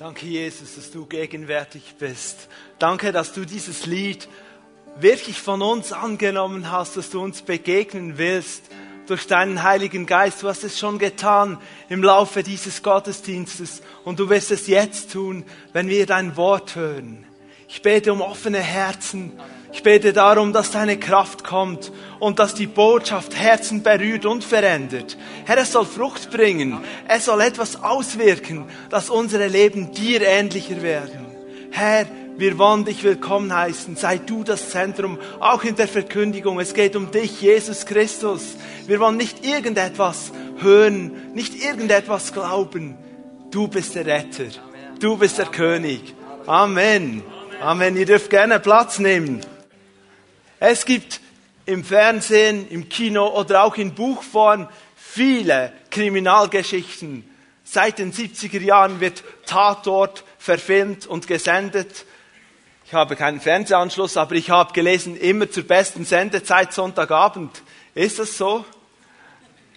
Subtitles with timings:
[0.00, 2.48] Danke, Jesus, dass du gegenwärtig bist.
[2.78, 4.28] Danke, dass du dieses Lied
[4.98, 8.62] wirklich von uns angenommen hast, dass du uns begegnen willst
[9.08, 10.42] durch deinen Heiligen Geist.
[10.42, 11.58] Du hast es schon getan
[11.90, 15.44] im Laufe dieses Gottesdienstes und du wirst es jetzt tun,
[15.74, 17.26] wenn wir dein Wort hören.
[17.68, 19.38] Ich bete um offene Herzen.
[19.72, 25.16] Ich bete darum, dass deine Kraft kommt und dass die Botschaft Herzen berührt und verändert.
[25.46, 26.78] Herr, es soll Frucht bringen.
[27.06, 31.26] Es soll etwas auswirken, dass unsere Leben dir ähnlicher werden.
[31.70, 33.96] Herr, wir wollen dich willkommen heißen.
[33.96, 36.58] Sei du das Zentrum, auch in der Verkündigung.
[36.58, 38.56] Es geht um dich, Jesus Christus.
[38.86, 42.96] Wir wollen nicht irgendetwas hören, nicht irgendetwas glauben.
[43.50, 44.46] Du bist der Retter.
[44.98, 46.14] Du bist der König.
[46.46, 47.22] Amen.
[47.60, 47.96] Amen.
[47.96, 49.40] Ihr dürft gerne Platz nehmen.
[50.62, 51.20] Es gibt
[51.64, 57.24] im Fernsehen, im Kino oder auch in Buchform viele Kriminalgeschichten.
[57.64, 62.04] Seit den 70er Jahren wird Tatort verfilmt und gesendet.
[62.84, 67.62] Ich habe keinen Fernsehanschluss, aber ich habe gelesen, immer zur besten Sendezeit Sonntagabend.
[67.94, 68.66] Ist das so?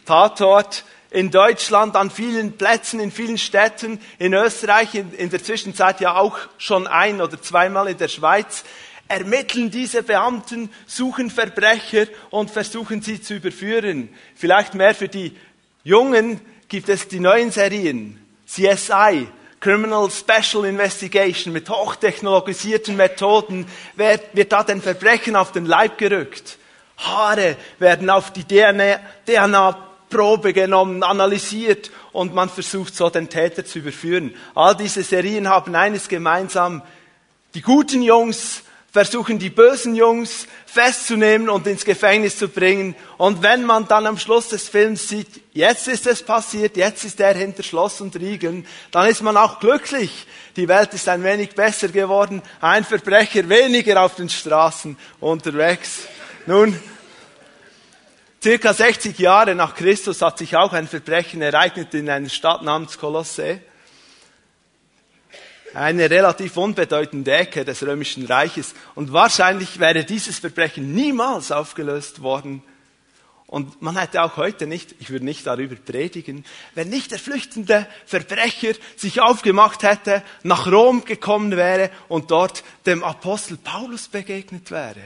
[0.06, 6.02] Tatort in Deutschland an vielen Plätzen, in vielen Städten, in Österreich, in, in, der Zwischenzeit
[6.02, 8.66] ja auch schon ein oder zweimal in der Schweiz,
[9.14, 14.10] ermitteln diese Beamten, suchen Verbrecher und versuchen sie zu überführen.
[14.36, 15.36] Vielleicht mehr für die
[15.84, 19.28] Jungen gibt es die neuen Serien, CSI,
[19.60, 26.58] Criminal Special Investigation mit hochtechnologisierten Methoden wird, wird da den Verbrechen auf den Leib gerückt.
[26.98, 29.78] Haare werden auf die DNA, DNA
[30.10, 34.36] Probe genommen, analysiert und man versucht so den Täter zu überführen.
[34.54, 36.82] All diese Serien haben eines gemeinsam.
[37.56, 42.96] Die guten Jungs versuchen die bösen Jungs festzunehmen und ins Gefängnis zu bringen.
[43.18, 47.20] Und wenn man dann am Schluss des Films sieht, jetzt ist es passiert, jetzt ist
[47.20, 50.28] er hinter Schloss und Riegeln, dann ist man auch glücklich.
[50.56, 56.02] Die Welt ist ein wenig besser geworden, ein Verbrecher weniger auf den Straßen unterwegs.
[56.46, 56.80] Nun,
[58.44, 63.00] Circa 60 Jahre nach Christus hat sich auch ein Verbrechen ereignet in einer Stadt namens
[63.00, 63.62] Kolosse.
[65.74, 68.74] Eine relativ unbedeutende Ecke des römischen Reiches.
[68.96, 72.64] Und wahrscheinlich wäre dieses Verbrechen niemals aufgelöst worden.
[73.48, 77.88] Und man hätte auch heute nicht, ich würde nicht darüber predigen, wenn nicht der flüchtende
[78.06, 85.02] Verbrecher sich aufgemacht hätte, nach Rom gekommen wäre und dort dem Apostel Paulus begegnet wäre.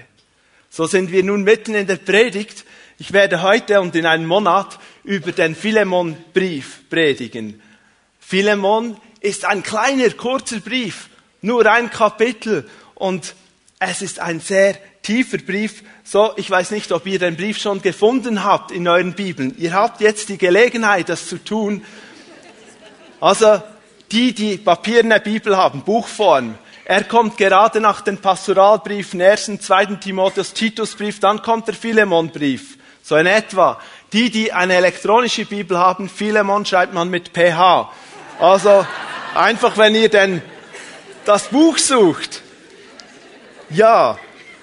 [0.70, 2.66] So sind wir nun mitten in der Predigt
[3.00, 7.62] ich werde heute und in einem Monat über den Philemon-Brief predigen.
[8.20, 11.10] Philemon ist ein kleiner, kurzer Brief,
[11.42, 13.36] nur ein Kapitel und
[13.80, 15.84] es ist ein sehr tiefer Brief.
[16.04, 19.56] So, ich weiß nicht, ob ihr den Brief schon gefunden habt in euren Bibeln.
[19.58, 21.84] Ihr habt jetzt die Gelegenheit, das zu tun.
[23.20, 23.62] Also,
[24.12, 26.56] die, die papierne Bibel haben, Buchform,
[26.86, 29.86] er kommt gerade nach den Pastoralbriefen, 1., 2.
[29.96, 32.78] Timotheus, Titusbrief, dann kommt der Philemonbrief.
[33.04, 33.80] So in etwa.
[34.14, 37.92] Die, die eine elektronische Bibel haben, Philemon schreibt man mit PH.
[38.40, 38.86] Also
[39.34, 40.44] einfach, wenn ihr denn
[41.26, 42.44] das Buch sucht.
[43.72, 44.20] Ja,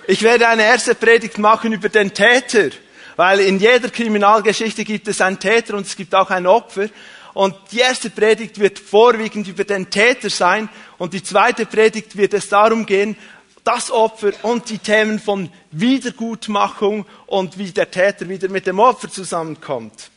[0.07, 2.71] ich werde eine erste Predigt machen über den Täter,
[3.17, 6.89] weil in jeder Kriminalgeschichte gibt es einen Täter und es gibt auch ein Opfer.
[7.33, 10.69] Und die erste Predigt wird vorwiegend über den Täter sein
[10.99, 13.17] und die zweite Predigt wird es darum gehen,
[13.65, 19.11] das Opfer und die Themen von Wiedergutmachung und wie der Täter wieder mit dem Opfer
[19.11, 20.11] zusammenkommt.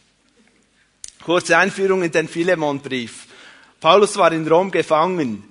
[1.23, 3.27] Kurze Einführung in den Philemonbrief.
[3.79, 5.43] Paulus war in Rom gefangen.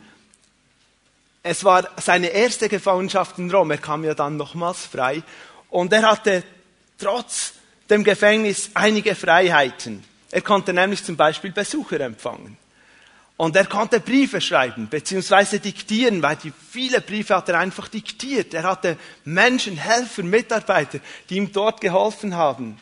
[1.43, 3.71] Es war seine erste Gefangenschaft in Rom.
[3.71, 5.23] Er kam ja dann nochmals frei.
[5.71, 6.43] Und er hatte
[6.99, 7.55] trotz
[7.89, 10.03] dem Gefängnis einige Freiheiten.
[10.31, 12.57] Er konnte nämlich zum Beispiel Besucher empfangen.
[13.37, 18.55] Und er konnte Briefe schreiben, beziehungsweise diktieren, weil die viele Briefe hat er einfach diktiert.
[18.55, 22.79] Er hatte Menschen, Helfer, Mitarbeiter, die ihm dort geholfen haben.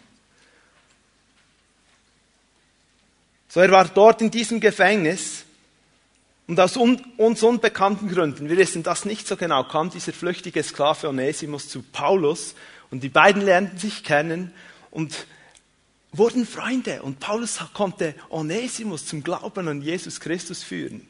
[3.54, 5.44] So, er war dort in diesem Gefängnis
[6.48, 10.60] und aus un uns unbekannten Gründen, wir wissen das nicht so genau, kam dieser flüchtige
[10.60, 12.56] Sklave Onesimus zu Paulus
[12.90, 14.52] und die beiden lernten sich kennen
[14.90, 15.28] und
[16.10, 21.06] wurden Freunde und Paulus konnte Onesimus zum Glauben an Jesus Christus führen.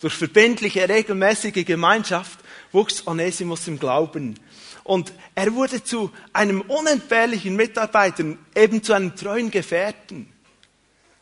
[0.00, 2.38] Durch verbindliche, regelmäßige Gemeinschaft
[2.72, 4.40] wuchs Onesimus im Glauben.
[4.84, 10.33] Und er wurde zu einem unentbehrlichen Mitarbeiter, eben zu einem treuen Gefährten.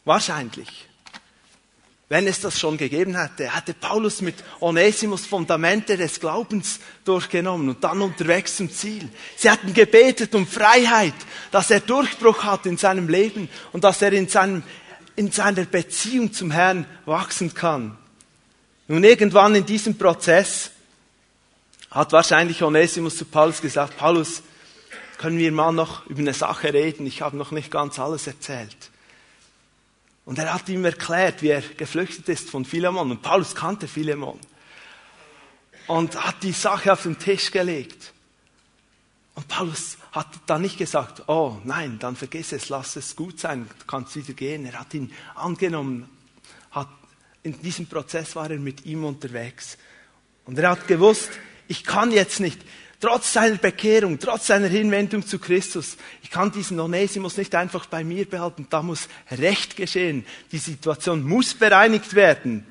[0.04, 0.88] Wahrscheinlich
[2.12, 7.82] wenn es das schon gegeben hätte, hätte Paulus mit Onesimus Fundamente des Glaubens durchgenommen und
[7.82, 9.08] dann unterwegs zum Ziel.
[9.34, 11.14] Sie hatten gebetet um Freiheit,
[11.52, 14.62] dass er Durchbruch hat in seinem Leben und dass er in, seinem,
[15.16, 17.96] in seiner Beziehung zum Herrn wachsen kann.
[18.88, 20.70] Nun irgendwann in diesem Prozess
[21.90, 24.42] hat wahrscheinlich Onesimus zu Paulus gesagt, Paulus,
[25.16, 27.06] können wir mal noch über eine Sache reden?
[27.06, 28.91] Ich habe noch nicht ganz alles erzählt.
[30.24, 33.10] Und er hat ihm erklärt, wie er geflüchtet ist von Philemon.
[33.10, 34.38] Und Paulus kannte Philemon.
[35.88, 38.12] Und hat die Sache auf den Tisch gelegt.
[39.34, 43.66] Und Paulus hat dann nicht gesagt, oh nein, dann vergiss es, lass es gut sein,
[43.78, 44.66] du kannst wieder gehen.
[44.66, 46.08] Er hat ihn angenommen,
[46.70, 46.88] hat,
[47.42, 49.78] in diesem Prozess war er mit ihm unterwegs.
[50.44, 51.30] Und er hat gewusst,
[51.66, 52.60] ich kann jetzt nicht,
[53.02, 58.04] trotz seiner Bekehrung, trotz seiner Hinwendung zu Christus, ich kann diesen Onesimus nicht einfach bei
[58.04, 62.64] mir behalten, da muss Recht geschehen, die Situation muss bereinigt werden.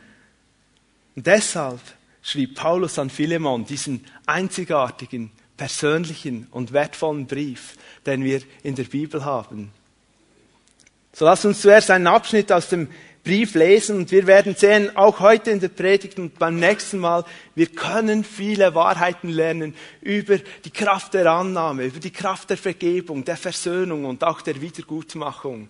[1.17, 1.81] Und deshalb
[2.23, 7.75] schrieb Paulus an Philemon diesen einzigartigen, persönlichen und wertvollen Brief,
[8.05, 9.71] den wir in der Bibel haben.
[11.11, 12.87] So lass uns zuerst einen Abschnitt aus dem
[13.23, 17.23] Brief lesen und wir werden sehen, auch heute in der Predigt und beim nächsten Mal,
[17.53, 23.23] wir können viele Wahrheiten lernen über die Kraft der Annahme, über die Kraft der Vergebung,
[23.23, 25.69] der Versöhnung und auch der Wiedergutmachung.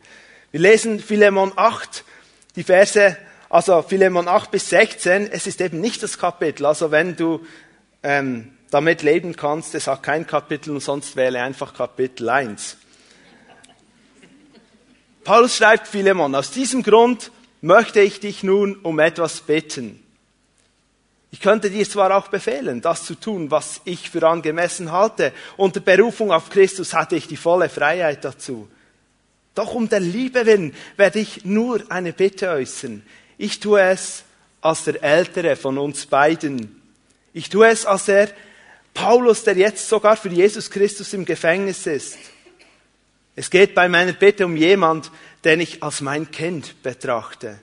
[0.51, 2.05] Wir lesen Philemon 8,
[2.55, 3.17] die Verse,
[3.49, 5.29] also Philemon 8 bis 16.
[5.29, 7.45] Es ist eben nicht das Kapitel, also wenn du
[8.01, 12.77] ähm, damit leben kannst, es hat kein Kapitel und sonst wähle einfach Kapitel 1.
[15.25, 17.29] Paulus schreibt Philemon, aus diesem Grund
[17.61, 20.03] möchte ich dich nun um etwas bitten.
[21.31, 25.31] Ich könnte dir zwar auch befehlen, das zu tun, was ich für angemessen halte.
[25.55, 28.67] Unter Berufung auf Christus hatte ich die volle Freiheit dazu.
[29.55, 33.03] Doch um der Liebe willen werde ich nur eine Bitte äußern.
[33.37, 34.23] Ich tue es
[34.61, 36.81] als der Ältere von uns beiden.
[37.33, 38.29] Ich tue es als der
[38.93, 42.17] Paulus, der jetzt sogar für Jesus Christus im Gefängnis ist.
[43.35, 45.09] Es geht bei meiner Bitte um jemand,
[45.43, 47.59] den ich als mein Kind betrachte.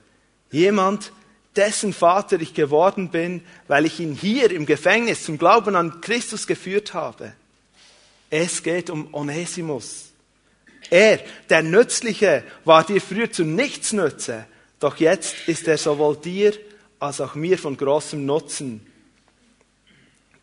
[0.51, 1.11] Jemand,
[1.55, 6.47] dessen Vater ich geworden bin, weil ich ihn hier im Gefängnis zum Glauben an Christus
[6.47, 7.33] geführt habe.
[8.29, 10.11] Es geht um Onesimus.
[10.89, 14.45] Er, der Nützliche, war dir früher zu nichts nütze,
[14.79, 16.53] doch jetzt ist er sowohl dir
[16.99, 18.85] als auch mir von großem Nutzen.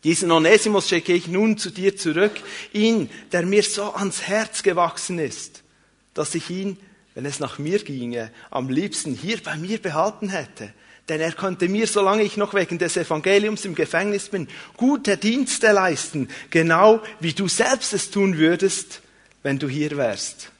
[0.03, 2.33] Diesen Onesimus schicke ich nun zu dir zurück,
[2.71, 5.63] ihn, der mir so ans Herz gewachsen ist,
[6.13, 6.77] dass ich ihn
[7.17, 10.71] wenn es nach mir ginge, am liebsten hier bei mir behalten hätte.
[11.09, 15.71] Denn er könnte mir, solange ich noch wegen des Evangeliums im Gefängnis bin, gute Dienste
[15.71, 19.01] leisten, genau wie du selbst es tun würdest,
[19.41, 20.51] wenn du hier wärst.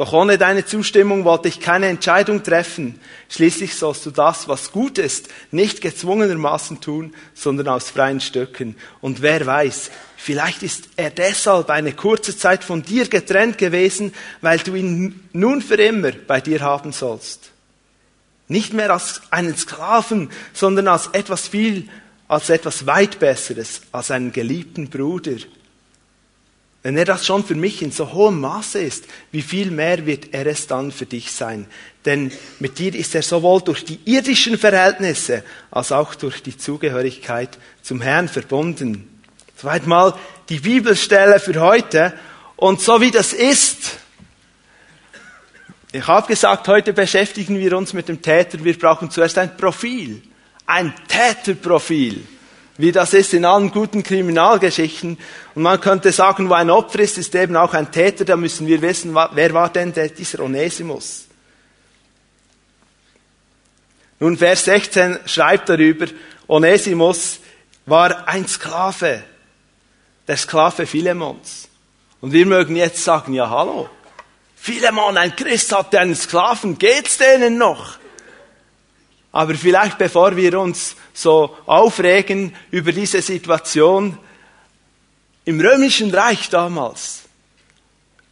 [0.00, 2.98] Doch ohne deine Zustimmung wollte ich keine Entscheidung treffen.
[3.28, 8.76] Schließlich sollst du das, was gut ist, nicht gezwungenermaßen tun, sondern aus freien Stücken.
[9.02, 14.60] Und wer weiß, vielleicht ist er deshalb eine kurze Zeit von dir getrennt gewesen, weil
[14.60, 17.50] du ihn nun für immer bei dir haben sollst.
[18.48, 21.90] Nicht mehr als einen Sklaven, sondern als etwas viel,
[22.26, 25.36] als etwas weit Besseres, als einen geliebten Bruder.
[26.82, 30.32] Wenn er das schon für mich in so hohem Maße ist, wie viel mehr wird
[30.32, 31.66] er es dann für dich sein?
[32.06, 37.58] Denn mit dir ist er sowohl durch die irdischen Verhältnisse als auch durch die Zugehörigkeit
[37.82, 39.20] zum Herrn verbunden.
[39.56, 40.14] Soweit mal
[40.48, 42.14] die Bibelstelle für heute.
[42.56, 43.98] Und so wie das ist,
[45.92, 48.62] ich habe gesagt, heute beschäftigen wir uns mit dem Täter.
[48.64, 50.22] Wir brauchen zuerst ein Profil,
[50.64, 52.26] ein Täterprofil
[52.80, 55.18] wie das ist in allen guten Kriminalgeschichten.
[55.54, 58.24] Und man könnte sagen, wo ein Opfer ist, ist eben auch ein Täter.
[58.24, 61.26] Da müssen wir wissen, wer war denn dieser Onesimus?
[64.18, 66.06] Nun, Vers 16 schreibt darüber,
[66.46, 67.40] Onesimus
[67.86, 69.22] war ein Sklave,
[70.28, 71.68] der Sklave Philemons.
[72.20, 73.88] Und wir mögen jetzt sagen, ja hallo,
[74.56, 77.99] Philemon, ein Christ hat einen Sklaven, geht's denen noch?
[79.32, 84.18] Aber vielleicht bevor wir uns so aufregen über diese Situation,
[85.44, 87.22] im römischen Reich damals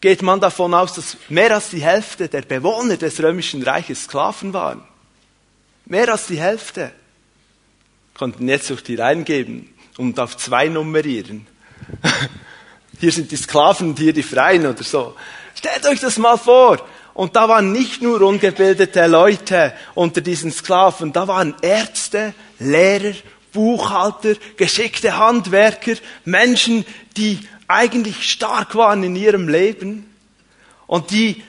[0.00, 4.52] geht man davon aus, dass mehr als die Hälfte der Bewohner des römischen Reiches Sklaven
[4.52, 4.82] waren.
[5.86, 6.92] Mehr als die Hälfte.
[8.14, 11.46] Konnten jetzt durch die reingeben und auf zwei nummerieren.
[13.00, 15.14] Hier sind die Sklaven und hier die Freien oder so.
[15.54, 16.84] Stellt euch das mal vor.
[17.18, 23.12] Und da waren nicht nur ungebildete Leute unter diesen Sklaven, da waren Ärzte, Lehrer,
[23.52, 25.94] Buchhalter, geschickte Handwerker,
[26.24, 30.08] Menschen, die eigentlich stark waren in ihrem Leben
[30.86, 31.42] und die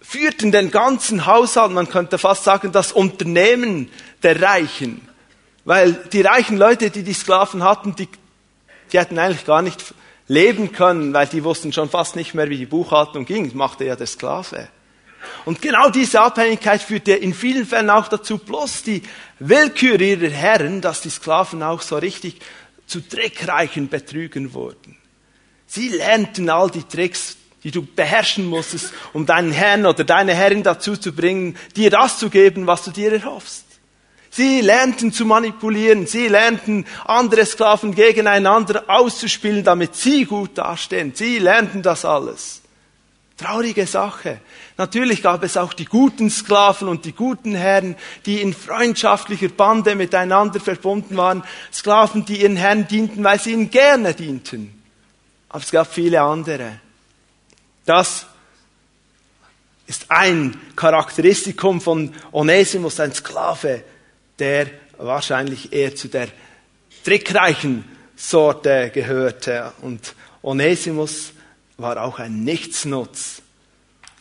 [0.00, 3.90] führten den ganzen Haushalt, man könnte fast sagen, das Unternehmen
[4.22, 5.08] der Reichen.
[5.64, 8.08] Weil die reichen Leute, die die Sklaven hatten, die,
[8.92, 9.92] die hätten eigentlich gar nicht
[10.28, 13.46] leben können, weil die wussten schon fast nicht mehr, wie die Buchhaltung ging.
[13.46, 14.68] Das machte ja der Sklave.
[15.44, 19.02] Und genau diese Abhängigkeit führte in vielen Fällen auch dazu, bloß die
[19.38, 22.40] Willkür ihrer Herren, dass die Sklaven auch so richtig
[22.86, 24.96] zu trickreichen Betrügen wurden.
[25.66, 30.62] Sie lernten all die Tricks, die du beherrschen musstest, um deinen Herrn oder deine Herrin
[30.62, 33.66] dazu zu bringen, dir das zu geben, was du dir erhoffst.
[34.30, 41.12] Sie lernten zu manipulieren, sie lernten andere Sklaven gegeneinander auszuspielen, damit sie gut dastehen.
[41.14, 42.62] Sie lernten das alles.
[43.36, 44.40] Traurige Sache.
[44.80, 49.94] Natürlich gab es auch die guten Sklaven und die guten Herren, die in freundschaftlicher Bande
[49.94, 51.44] miteinander verbunden waren.
[51.70, 54.82] Sklaven, die ihren Herrn dienten, weil sie ihnen gerne dienten.
[55.50, 56.80] Aber es gab viele andere.
[57.84, 58.24] Das
[59.86, 63.84] ist ein Charakteristikum von Onesimus, ein Sklave,
[64.38, 66.28] der wahrscheinlich eher zu der
[67.04, 67.84] trickreichen
[68.16, 69.74] Sorte gehörte.
[69.82, 71.32] Und Onesimus
[71.76, 73.42] war auch ein Nichtsnutz.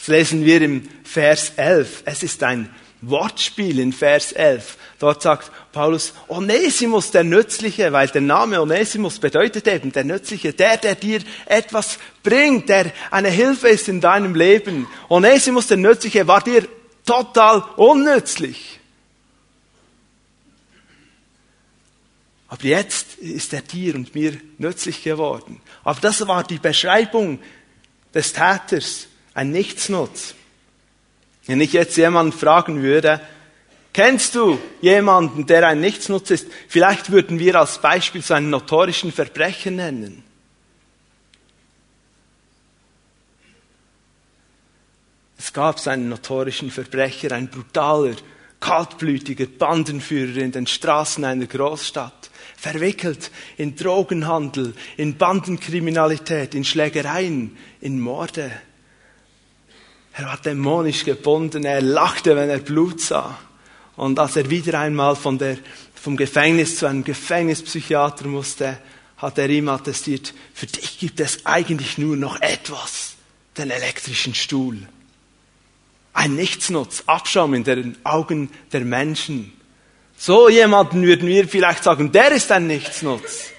[0.09, 2.03] Lesen wir im Vers 11.
[2.05, 2.69] Es ist ein
[3.01, 4.77] Wortspiel in Vers 11.
[4.99, 10.75] Dort sagt Paulus, Onesimus der Nützliche, weil der Name Onesimus bedeutet eben der Nützliche, der,
[10.77, 14.87] der dir etwas bringt, der eine Hilfe ist in deinem Leben.
[15.07, 16.67] Onesimus der Nützliche war dir
[17.05, 18.79] total unnützlich.
[22.49, 25.61] Aber jetzt ist er dir und mir nützlich geworden.
[25.83, 27.39] Aber das war die Beschreibung
[28.13, 30.35] des Täters, ein Nichtsnutz.
[31.45, 33.21] Wenn ich jetzt jemanden fragen würde,
[33.93, 36.47] kennst du jemanden, der ein Nichtsnutz ist?
[36.67, 40.23] Vielleicht würden wir als Beispiel so einen notorischen Verbrecher nennen.
[45.37, 48.15] Es gab so einen notorischen Verbrecher, ein brutaler,
[48.59, 58.01] kaltblütiger Bandenführer in den Straßen einer Großstadt verwickelt in Drogenhandel, in Bandenkriminalität, in Schlägereien, in
[58.01, 58.51] Morde.
[60.19, 63.39] Er war dämonisch gebunden, er lachte, wenn er Blut sah.
[63.95, 65.57] Und als er wieder einmal von der,
[65.95, 68.79] vom Gefängnis zu einem Gefängnispsychiater musste,
[69.15, 73.13] hat er ihm attestiert, für dich gibt es eigentlich nur noch etwas,
[73.57, 74.89] den elektrischen Stuhl.
[76.11, 79.53] Ein Nichtsnutz, Abschaum in den Augen der Menschen.
[80.17, 83.51] So jemanden würden wir vielleicht sagen, der ist ein Nichtsnutz.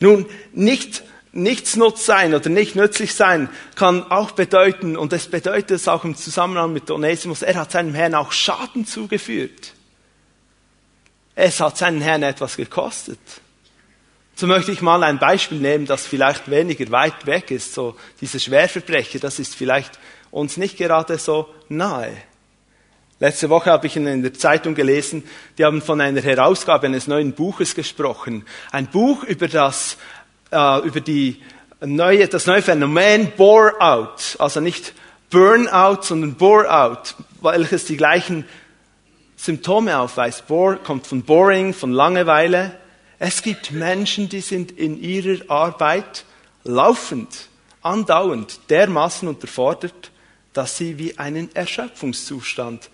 [0.00, 5.88] Nun, nicht Nichtsnutz sein oder nicht nützlich sein kann auch bedeuten, und es bedeutet es
[5.88, 9.72] auch im Zusammenhang mit Onesimus, er hat seinem Herrn auch Schaden zugeführt.
[11.34, 13.18] Es hat seinen Herrn etwas gekostet.
[14.34, 17.74] So möchte ich mal ein Beispiel nehmen, das vielleicht weniger weit weg ist.
[17.74, 19.98] So diese Schwerverbrecher, das ist vielleicht
[20.30, 22.16] uns nicht gerade so nahe.
[23.22, 25.22] Letzte Woche habe ich in der Zeitung gelesen,
[25.56, 28.44] die haben von einer Herausgabe eines neuen Buches gesprochen.
[28.72, 29.96] Ein Buch über das,
[30.52, 31.42] äh, über die
[31.80, 34.36] neue, das neue Phänomen Bore-out.
[34.38, 34.94] Also nicht
[35.30, 38.44] Burnout, sondern Bore-out, welches die gleichen
[39.36, 40.46] Symptome aufweist.
[40.46, 42.78] Bore kommt von boring, von Langeweile.
[43.18, 46.24] Es gibt Menschen, die sind in ihrer Arbeit
[46.64, 47.48] laufend,
[47.82, 50.10] andauernd dermaßen unterfordert,
[50.52, 52.90] dass sie wie einen Erschöpfungszustand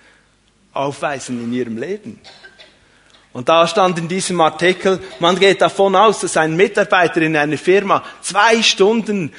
[0.73, 2.21] aufweisen in ihrem Leben.
[3.39, 7.57] Und da stand in diesem Artikel, man geht davon aus, dass ein Mitarbeiter in einer
[7.57, 9.33] Firma zwei Stunden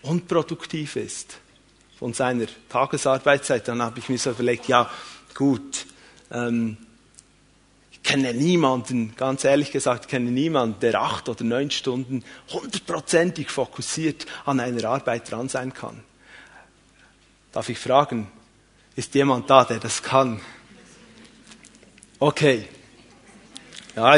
[0.00, 1.36] unproduktiv ist
[1.98, 3.68] von seiner Tagesarbeitszeit.
[3.68, 4.88] Dann habe ich mir so überlegt, ja
[5.34, 5.84] gut,
[6.30, 6.78] ähm,
[7.92, 13.50] ich kenne niemanden, ganz ehrlich gesagt, ich kenne niemanden, der acht oder neun Stunden hundertprozentig
[13.50, 16.02] fokussiert an einer Arbeit dran sein kann.
[17.52, 18.28] Darf ich fragen,
[18.96, 20.40] ist jemand da, der das kann?
[22.24, 22.66] Okay.
[23.94, 24.16] Ja,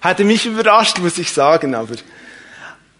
[0.00, 1.96] hätte mich überrascht, muss ich sagen, aber.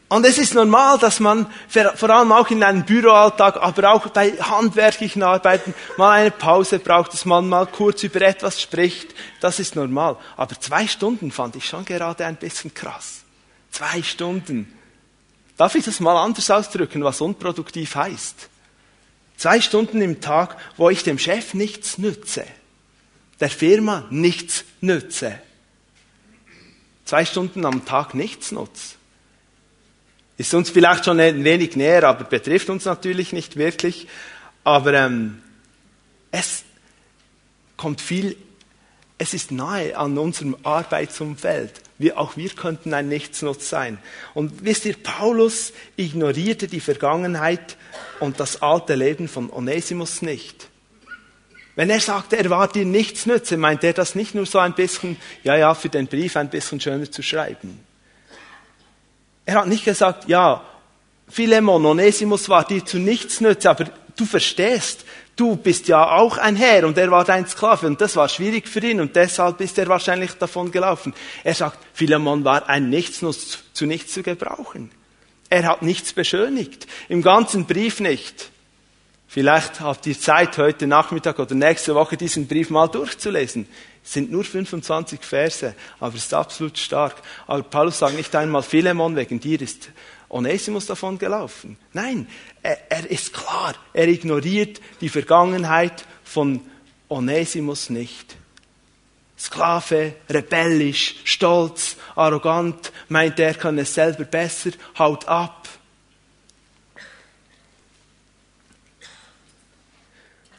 [0.08, 1.46] Und es ist normal, dass man
[1.94, 7.12] vor allem auch in einem Büroalltag, aber auch bei handwerklichen Arbeiten mal eine Pause braucht,
[7.12, 9.14] dass man mal kurz über etwas spricht.
[9.40, 10.16] Das ist normal.
[10.36, 13.20] Aber zwei Stunden fand ich schon gerade ein bisschen krass.
[13.70, 14.76] Zwei Stunden.
[15.56, 18.48] Darf ich das mal anders ausdrücken, was unproduktiv heißt?
[19.36, 22.44] Zwei Stunden im Tag, wo ich dem Chef nichts nütze,
[23.40, 25.38] der Firma nichts nütze.
[27.04, 28.96] Zwei Stunden am Tag nichts nutze.
[30.36, 34.06] Ist uns vielleicht schon ein wenig näher, aber betrifft uns natürlich nicht wirklich.
[34.62, 35.42] Aber ähm,
[36.30, 36.64] es
[37.76, 38.36] kommt viel,
[39.16, 41.80] es ist nahe an unserem Arbeitsumfeld.
[41.98, 43.98] Wir, auch wir könnten ein Nichtsnutz sein.
[44.34, 47.76] Und wisst ihr, Paulus ignorierte die Vergangenheit
[48.20, 50.67] und das alte Leben von Onesimus nicht.
[51.78, 54.74] Wenn er sagt, er war dir nichts nütze, meint er das nicht nur so ein
[54.74, 57.78] bisschen, ja, ja, für den Brief ein bisschen schöner zu schreiben.
[59.46, 60.60] Er hat nicht gesagt, ja,
[61.28, 63.84] Philemon, Onesimus war dir zu nichts nütze, aber
[64.16, 65.04] du verstehst,
[65.36, 68.66] du bist ja auch ein Herr und er war dein Sklave und das war schwierig
[68.66, 71.14] für ihn und deshalb ist er wahrscheinlich davon gelaufen.
[71.44, 74.90] Er sagt, Philemon war ein Nichtsnutz, zu nichts zu gebrauchen.
[75.48, 76.88] Er hat nichts beschönigt.
[77.08, 78.50] Im ganzen Brief nicht.
[79.30, 83.68] Vielleicht habt ihr Zeit, heute Nachmittag oder nächste Woche diesen Brief mal durchzulesen.
[84.02, 87.16] Es sind nur 25 Verse, aber es ist absolut stark.
[87.46, 89.90] Aber Paulus sagt nicht einmal, Philemon, wegen dir ist
[90.30, 91.76] Onesimus davon gelaufen.
[91.92, 92.26] Nein,
[92.62, 93.74] er, er ist klar.
[93.92, 96.62] Er ignoriert die Vergangenheit von
[97.10, 98.34] Onesimus nicht.
[99.38, 105.68] Sklave, rebellisch, stolz, arrogant, meint er kann es selber besser, haut ab.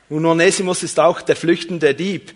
[0.09, 2.33] Und Onesimus ist auch der flüchtende Dieb.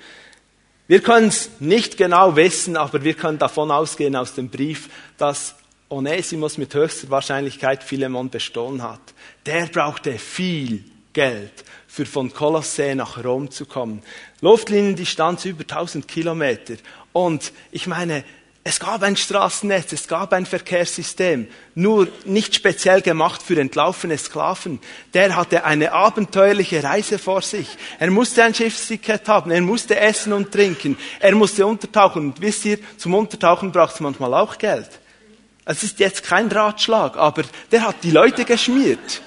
[0.87, 5.55] Wir können es nicht genau wissen, aber wir können davon ausgehen aus dem Brief, dass
[5.89, 9.01] Onesimus mit höchster Wahrscheinlichkeit Philemon bestohlen hat.
[9.45, 14.01] Der brauchte viel Geld, für von Kolossä nach Rom zu kommen.
[14.41, 16.75] Luftliniendistanz über 1000 Kilometer.
[17.13, 18.23] Und ich meine,
[18.65, 24.79] es gab ein Straßennetz, es gab ein Verkehrssystem, nur nicht speziell gemacht für entlaufene Sklaven.
[25.13, 27.67] Der hatte eine abenteuerliche Reise vor sich.
[27.99, 32.27] Er musste ein Schiffsticket haben, er musste essen und trinken, er musste untertauchen.
[32.27, 34.89] Und wisst ihr, zum Untertauchen braucht es manchmal auch Geld.
[35.65, 39.21] Es ist jetzt kein Ratschlag, aber der hat die Leute geschmiert.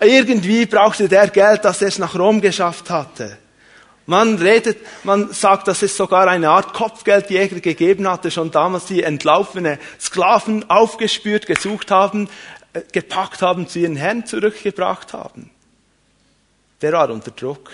[0.00, 3.36] Irgendwie brauchte der Geld, dass er es nach Rom geschafft hatte.
[4.06, 9.02] Man redet, man sagt, dass es sogar eine Art Kopfgeldjäger gegeben hatte, schon damals die
[9.02, 12.28] entlaufene Sklaven aufgespürt, gesucht haben,
[12.74, 15.50] äh, gepackt haben, zu ihren Herren zurückgebracht haben.
[16.82, 17.70] Der war unter Druck,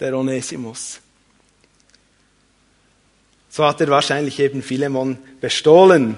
[0.00, 1.00] der Onesimus.
[3.48, 6.16] So hat er wahrscheinlich eben Philemon bestohlen.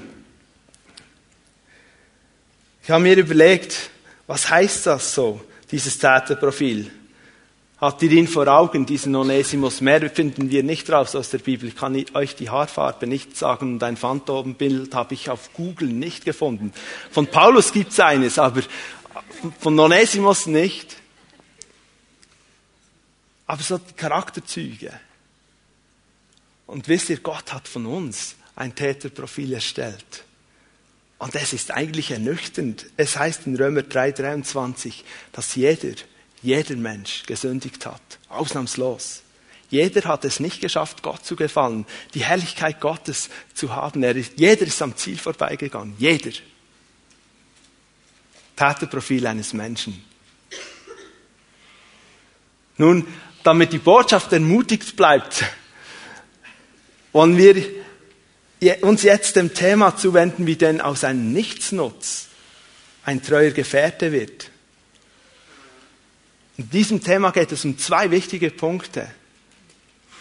[2.82, 3.90] Ich habe mir überlegt,
[4.26, 6.90] was heißt das so, dieses Täterprofil?
[7.84, 9.82] Habt ihr ihn vor Augen, diesen Onesimus?
[9.82, 11.68] Mehr finden wir nicht raus aus der Bibel.
[11.68, 16.24] Ich kann euch die Haarfarbe nicht sagen und ein Phantombild habe ich auf Google nicht
[16.24, 16.72] gefunden.
[17.10, 18.62] Von Paulus gibt es eines, aber
[19.60, 20.96] von Onesimus nicht.
[23.46, 24.98] Aber so die Charakterzüge.
[26.66, 30.24] Und wisst ihr, Gott hat von uns ein Täterprofil erstellt.
[31.18, 32.86] Und es ist eigentlich ernüchternd.
[32.96, 35.92] Es heißt in Römer 3,23, dass jeder
[36.44, 39.22] jeder Mensch gesündigt hat, ausnahmslos.
[39.70, 44.02] Jeder hat es nicht geschafft, Gott zu gefallen, die Herrlichkeit Gottes zu haben.
[44.02, 45.94] Ist, jeder ist am Ziel vorbeigegangen.
[45.98, 46.32] Jeder.
[48.56, 50.04] Täterprofil eines Menschen.
[52.76, 53.06] Nun,
[53.42, 55.44] damit die Botschaft ermutigt bleibt,
[57.12, 57.56] wollen wir
[58.82, 62.28] uns jetzt dem Thema zuwenden, wie denn aus einem Nichtsnutz
[63.04, 64.50] ein treuer Gefährte wird.
[66.56, 69.08] In diesem Thema geht es um zwei wichtige Punkte.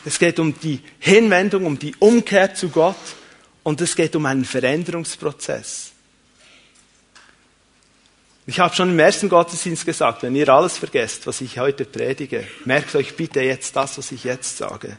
[0.06, 2.96] Es geht um die Hinwendung, um die Umkehr zu Gott
[3.62, 5.92] und es geht um einen Veränderungsprozess.
[8.46, 12.46] Ich habe schon im ersten Gottesdienst gesagt, wenn ihr alles vergesst, was ich heute predige,
[12.66, 14.98] merkt euch bitte jetzt das, was ich jetzt sage.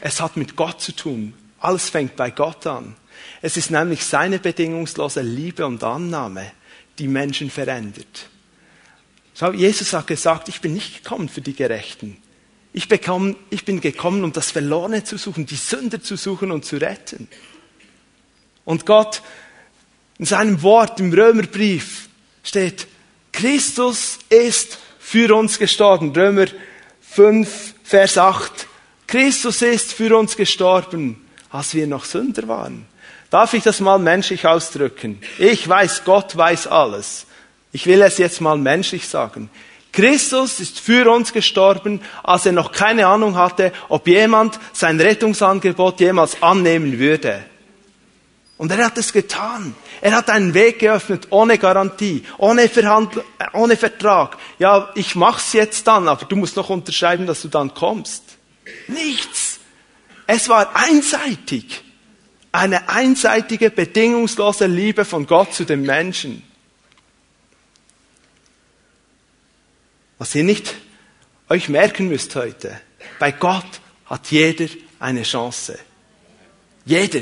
[0.00, 1.34] Es hat mit Gott zu tun.
[1.58, 2.94] Alles fängt bei Gott an.
[3.42, 6.52] Es ist nämlich seine bedingungslose Liebe und Annahme,
[7.00, 8.30] die Menschen verändert.
[9.38, 12.16] Schau, Jesus hat gesagt, ich bin nicht gekommen für die Gerechten.
[12.72, 16.64] Ich, bekomme, ich bin gekommen, um das Verlorene zu suchen, die Sünder zu suchen und
[16.64, 17.28] zu retten.
[18.64, 19.22] Und Gott,
[20.18, 22.08] in seinem Wort im Römerbrief
[22.42, 22.88] steht,
[23.30, 26.12] Christus ist für uns gestorben.
[26.12, 26.46] Römer
[27.00, 28.66] 5, Vers 8.
[29.06, 32.86] Christus ist für uns gestorben, als wir noch Sünder waren.
[33.30, 35.20] Darf ich das mal menschlich ausdrücken?
[35.38, 37.27] Ich weiß, Gott weiß alles.
[37.72, 39.50] Ich will es jetzt mal menschlich sagen.
[39.92, 46.00] Christus ist für uns gestorben, als er noch keine Ahnung hatte, ob jemand sein Rettungsangebot
[46.00, 47.44] jemals annehmen würde.
[48.58, 49.74] Und er hat es getan.
[50.00, 54.36] Er hat einen Weg geöffnet, ohne Garantie, ohne, Verhandl ohne Vertrag.
[54.58, 58.22] Ja, ich mach's jetzt dann, aber du musst noch unterschreiben, dass du dann kommst.
[58.88, 59.60] Nichts.
[60.26, 61.82] Es war einseitig.
[62.50, 66.42] Eine einseitige, bedingungslose Liebe von Gott zu den Menschen.
[70.18, 70.74] Was ihr nicht
[71.48, 72.80] euch merken müsst heute,
[73.18, 74.66] bei Gott hat jeder
[74.98, 75.78] eine Chance.
[76.84, 77.20] Jeder.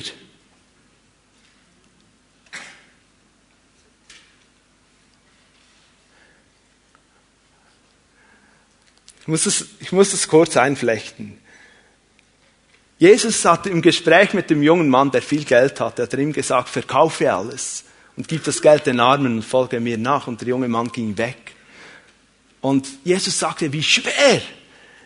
[9.20, 11.38] Ich muss, es, ich muss es kurz einflechten.
[12.98, 16.32] Jesus hat im Gespräch mit dem jungen Mann, der viel Geld hatte, hat er ihm
[16.32, 17.84] gesagt, verkaufe alles
[18.16, 20.28] und gib das Geld den Armen und folge mir nach.
[20.28, 21.55] Und der junge Mann ging weg.
[22.66, 24.42] Und Jesus sagte, wie schwer,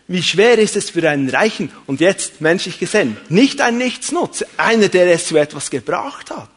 [0.07, 4.87] wie schwer ist es für einen Reichen, und jetzt menschlich gesehen, nicht ein Nichtsnutz, einer,
[4.87, 6.49] der es zu etwas gebracht hat.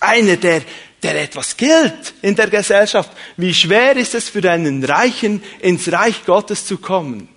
[0.00, 0.62] Einer, der,
[1.02, 3.10] der etwas gilt in der Gesellschaft.
[3.36, 7.28] Wie schwer ist es für einen Reichen, ins Reich Gottes zu kommen?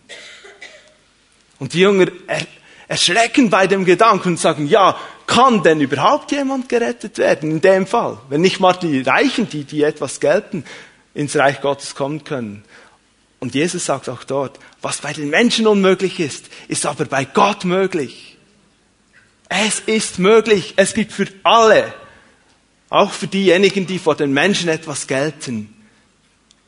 [1.60, 2.48] Und die Jünger er,
[2.88, 4.98] erschrecken bei dem Gedanken und sagen, ja,
[5.28, 8.20] kann denn überhaupt jemand gerettet werden in dem Fall?
[8.30, 10.64] Wenn nicht mal die Reichen, die, die etwas gelten,
[11.14, 12.64] ins Reich Gottes kommen können.
[13.42, 17.66] Und Jesus sagt auch dort, was bei den Menschen unmöglich ist, ist aber bei Gott
[17.66, 18.38] möglich.
[19.50, 20.76] Es ist möglich.
[20.78, 21.92] Es gibt für alle,
[22.90, 25.74] auch für diejenigen, die vor den Menschen etwas gelten,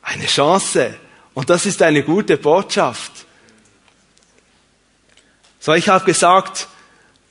[0.02, 0.96] eine Chance.
[1.32, 3.24] Und das ist eine gute Botschaft.
[5.60, 6.66] So, ich habe gesagt,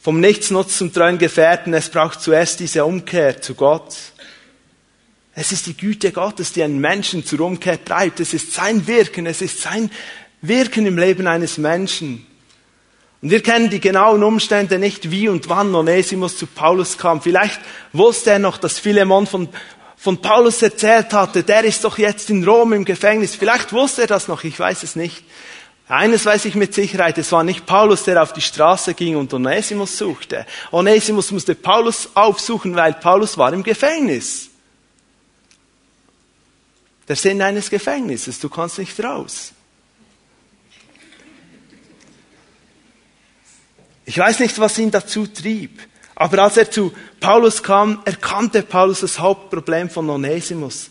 [0.01, 3.93] vom Nichtsnutz zum treuen Gefährten, es braucht zuerst diese Umkehr zu Gott.
[5.35, 8.19] Es ist die Güte Gottes, die einen Menschen zur Umkehr treibt.
[8.19, 9.89] Es ist sein Wirken, es ist sein
[10.41, 12.25] Wirken im Leben eines Menschen.
[13.21, 17.21] Und wir kennen die genauen Umstände nicht, wie und wann Onesimus zu Paulus kam.
[17.21, 17.61] Vielleicht
[17.93, 19.49] wusste er noch, dass Philemon von,
[19.95, 23.33] von Paulus erzählt hatte, der ist doch jetzt in Rom im Gefängnis.
[23.33, 25.23] Vielleicht wusste er das noch, ich weiß es nicht.
[25.87, 29.33] Eines weiß ich mit Sicherheit, es war nicht Paulus, der auf die Straße ging und
[29.33, 30.45] Onesimus suchte.
[30.71, 34.52] Onesimus musste Paulus aufsuchen, weil Paulus war im Gefängnis.
[37.07, 39.51] Der Sinn eines Gefängnisses, du kannst nicht raus.
[44.05, 45.79] Ich weiß nicht, was ihn dazu trieb.
[46.15, 50.89] Aber als er zu Paulus kam, erkannte Paulus das Hauptproblem von Onesimus.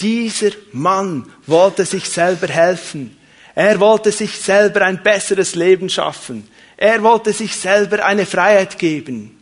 [0.00, 3.16] Dieser Mann wollte sich selber helfen.
[3.54, 6.48] Er wollte sich selber ein besseres Leben schaffen.
[6.76, 9.39] Er wollte sich selber eine Freiheit geben.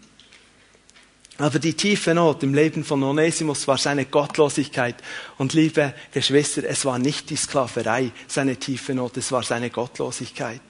[1.39, 4.97] Aber die tiefe Not im Leben von Onesimus war seine Gottlosigkeit.
[5.39, 10.61] Und liebe Geschwister, es war nicht die Sklaverei, seine tiefe Not, es war seine Gottlosigkeit.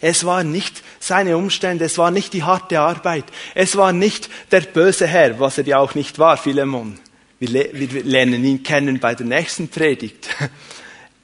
[0.00, 4.60] Es war nicht seine Umstände, es war nicht die harte Arbeit, es war nicht der
[4.60, 6.98] böse Herr, was er ja auch nicht war, Philemon.
[7.40, 10.28] Wir, wir lernen ihn kennen bei der nächsten Predigt.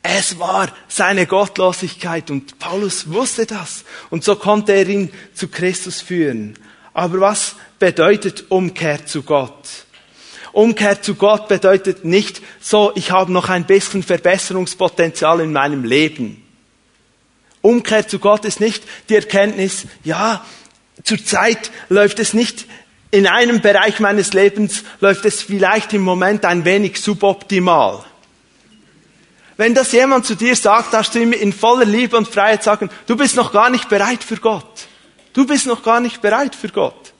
[0.00, 6.00] Es war seine Gottlosigkeit und Paulus wusste das und so konnte er ihn zu Christus
[6.00, 6.56] führen.
[6.98, 9.84] Aber was bedeutet Umkehr zu Gott?
[10.50, 16.42] Umkehr zu Gott bedeutet nicht so, ich habe noch ein bisschen Verbesserungspotenzial in meinem Leben.
[17.62, 20.44] Umkehr zu Gott ist nicht die Erkenntnis, ja,
[21.04, 22.66] zurzeit läuft es nicht
[23.12, 28.04] in einem Bereich meines Lebens, läuft es vielleicht im Moment ein wenig suboptimal.
[29.56, 32.90] Wenn das jemand zu dir sagt, darfst du ihm in voller Liebe und Freiheit sagen,
[33.06, 34.87] du bist noch gar nicht bereit für Gott.
[35.38, 37.14] Du bist noch gar nicht bereit für Gott.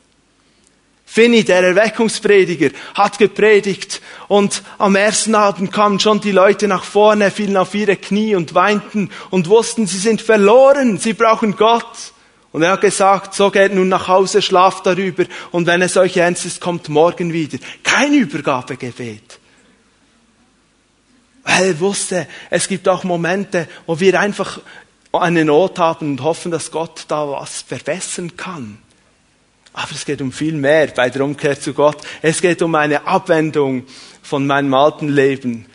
[1.07, 7.31] Finny, der Erweckungsprediger, hat gepredigt und am ersten Abend kamen schon die Leute nach vorne,
[7.31, 12.12] fielen auf ihre Knie und weinten und wussten, sie sind verloren, sie brauchen Gott.
[12.50, 16.16] Und er hat gesagt, so geht nun nach Hause, schlaft darüber und wenn es euch
[16.16, 17.59] ernst ist, kommt morgen wieder.
[17.85, 19.38] Kein Übergabegebet.
[21.44, 24.59] Weil er wusste, es gibt auch Momente, wo wir einfach
[25.12, 28.78] eine Not haben und hoffen, dass Gott da was verbessern kann.
[29.72, 31.98] Aber es geht um viel mehr bei der Umkehr zu Gott.
[32.20, 33.86] Es geht um eine Abwendung
[34.22, 35.66] von meinem alten Leben.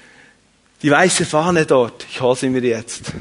[0.81, 3.13] Die weiße Fahne dort, ich hole sie mir jetzt.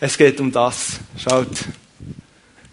[0.00, 1.00] Es geht um das.
[1.16, 1.64] Schaut.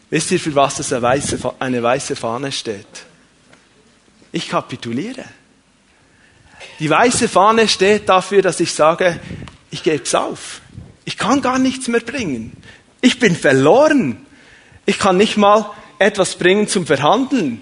[0.10, 3.06] Wisst ihr, für was eine weiße Fahne steht?
[4.32, 5.26] Ich kapituliere.
[6.80, 9.20] Die weiße Fahne steht dafür, dass ich sage,
[9.72, 10.62] ich gebe es auf.
[11.06, 12.54] Ich kann gar nichts mehr bringen.
[13.02, 14.26] Ich bin verloren.
[14.86, 17.62] Ich kann nicht mal etwas bringen zum Verhandeln.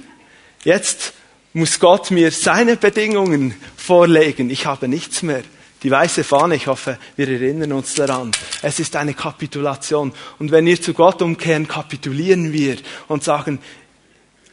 [0.64, 1.14] Jetzt
[1.54, 4.50] muss Gott mir seine Bedingungen vorlegen.
[4.50, 5.44] Ich habe nichts mehr.
[5.84, 8.32] Die weiße Fahne, ich hoffe, wir erinnern uns daran.
[8.62, 10.14] Es ist eine Kapitulation.
[10.40, 12.78] Und wenn wir zu Gott umkehren, kapitulieren wir
[13.10, 13.60] und sagen,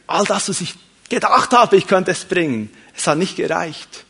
[0.07, 0.75] all das, was ich
[1.09, 4.05] gedacht habe, ich könnte es bringen, es hat nicht gereicht.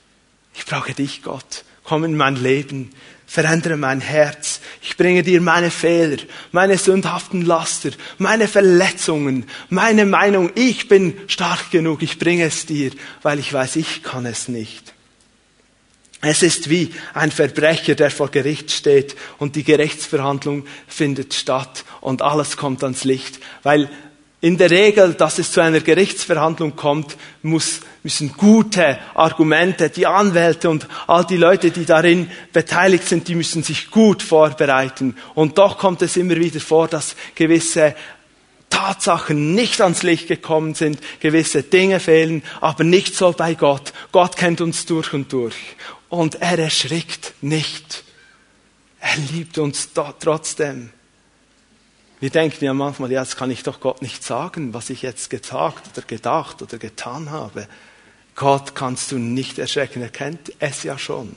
[0.54, 1.64] Ich brauche dich, Gott.
[1.84, 2.92] Komm in mein Leben.
[3.26, 4.60] Verändere mein Herz.
[4.82, 6.18] Ich bringe dir meine Fehler,
[6.52, 10.52] meine sündhaften Laster, meine Verletzungen, meine Meinung.
[10.56, 12.02] Ich bin stark genug.
[12.02, 14.94] Ich bringe es dir, weil ich weiß, ich kann es nicht.
[16.22, 22.22] Es ist wie ein Verbrecher, der vor Gericht steht und die Gerichtsverhandlung findet statt und
[22.22, 23.90] alles kommt ans Licht, weil
[24.41, 30.67] in der Regel, dass es zu einer Gerichtsverhandlung kommt, muss, müssen gute Argumente, die Anwälte
[30.67, 35.15] und all die Leute, die darin beteiligt sind, die müssen sich gut vorbereiten.
[35.36, 37.95] Und doch kommt es immer wieder vor, dass gewisse
[38.71, 43.93] Tatsachen nicht ans Licht gekommen sind, gewisse Dinge fehlen, aber nicht so bei Gott.
[44.12, 45.56] Gott kennt uns durch und durch.
[46.10, 48.04] Und er erschrickt nicht.
[48.99, 50.89] Er liebt uns trotzdem.
[52.22, 55.32] Wir denken ja manchmal, ja, das kann ich doch Gott nicht sagen, was ich jetzt
[55.32, 57.68] gesagt oder gedacht oder getan habe.
[58.36, 61.36] Gott kannst du nicht erschrecken, er kennt es ja schon.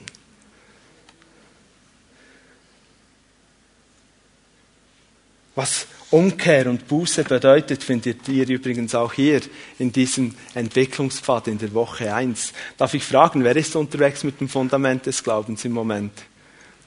[5.55, 9.41] Was Umkehr und Buße bedeutet, findet ihr übrigens auch hier
[9.79, 12.53] in diesem Entwicklungspfad in der Woche 1.
[12.77, 16.13] Darf ich fragen, wer ist unterwegs mit dem Fundament des Glaubens im Moment?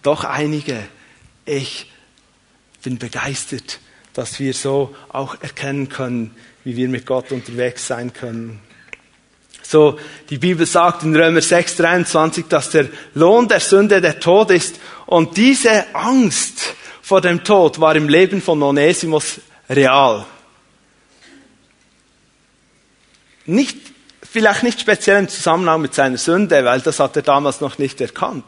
[0.05, 0.87] Doch einige.
[1.45, 1.91] Ich
[2.85, 3.81] bin begeistert,
[4.19, 8.59] dass wir so auch erkennen können, wie wir mit Gott unterwegs sein können.
[9.63, 9.97] So,
[10.29, 14.81] die Bibel sagt in Römer 6, 23, dass der Lohn der Sünde der Tod ist.
[15.07, 20.27] Und diese Angst vor dem Tod war im Leben von Onesimus real.
[23.47, 23.79] Nicht,
[24.29, 28.01] vielleicht nicht speziell im Zusammenhang mit seiner Sünde, weil das hat er damals noch nicht
[28.01, 28.47] erkannt.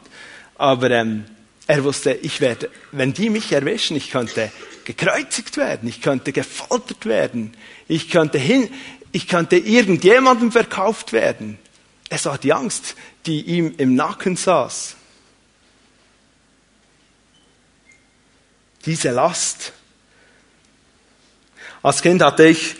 [0.55, 1.23] Aber ähm,
[1.65, 4.51] er wusste, ich werde, wenn die mich erwischen, ich könnte
[4.85, 7.55] gekreuzigt werden, ich könnte gefoltert werden,
[7.87, 8.69] ich könnte hin,
[9.11, 11.59] ich könnte irgendjemandem verkauft werden.
[12.09, 14.95] Es war die Angst, die ihm im Nacken saß.
[18.85, 19.73] Diese Last.
[21.83, 22.75] Als Kind hatte ich,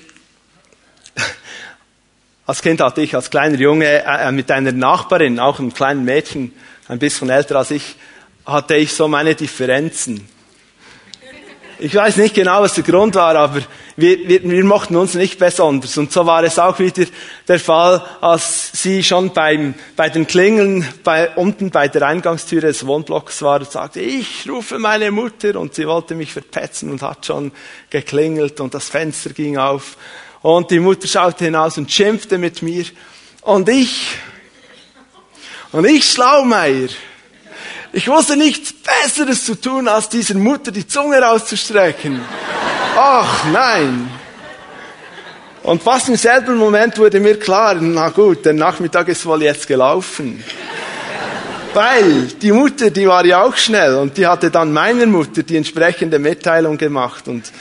[2.45, 6.53] als Kind hatte ich als kleiner Junge äh, mit einer Nachbarin, auch einem kleinen Mädchen,
[6.87, 7.95] ein bisschen älter als ich,
[8.45, 10.27] hatte ich so meine Differenzen.
[11.83, 13.59] Ich weiß nicht genau, was der Grund war, aber
[13.95, 15.97] wir, wir, wir mochten uns nicht besonders.
[15.97, 17.05] Und so war es auch wieder
[17.47, 22.85] der Fall, als sie schon beim, bei den Klingeln bei, unten bei der Eingangstüre des
[22.85, 25.59] Wohnblocks war und sagte, ich rufe meine Mutter.
[25.59, 27.51] Und sie wollte mich verpetzen und hat schon
[27.89, 29.97] geklingelt und das Fenster ging auf.
[30.43, 32.85] Und die Mutter schaute hinaus und schimpfte mit mir.
[33.41, 34.17] Und ich,
[35.71, 36.89] und ich Schlaumeier,
[37.93, 42.21] ich wusste nichts Besseres zu tun, als dieser Mutter die Zunge rauszustrecken.
[42.95, 44.09] Ach nein.
[45.63, 49.67] Und fast im selben Moment wurde mir klar, na gut, der Nachmittag ist wohl jetzt
[49.67, 50.43] gelaufen.
[51.73, 55.57] Weil die Mutter, die war ja auch schnell und die hatte dann meiner Mutter die
[55.57, 57.51] entsprechende Mitteilung gemacht und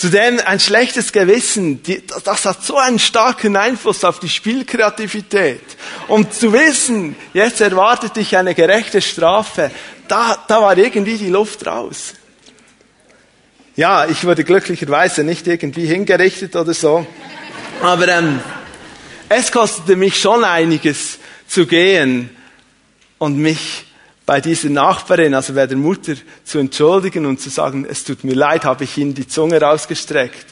[0.00, 5.60] Zudem ein schlechtes Gewissen, die, das hat so einen starken Einfluss auf die Spielkreativität.
[6.08, 9.70] Und zu wissen, jetzt erwartet dich eine gerechte Strafe,
[10.08, 12.14] da, da war irgendwie die Luft raus.
[13.76, 17.06] Ja, ich wurde glücklicherweise nicht irgendwie hingerichtet oder so.
[17.82, 18.40] Aber ähm,
[19.28, 22.30] es kostete mich schon einiges zu gehen
[23.18, 23.84] und mich
[24.30, 26.14] bei dieser Nachbarin, also bei der Mutter,
[26.44, 30.46] zu entschuldigen und zu sagen, es tut mir leid, habe ich Ihnen die Zunge rausgestreckt.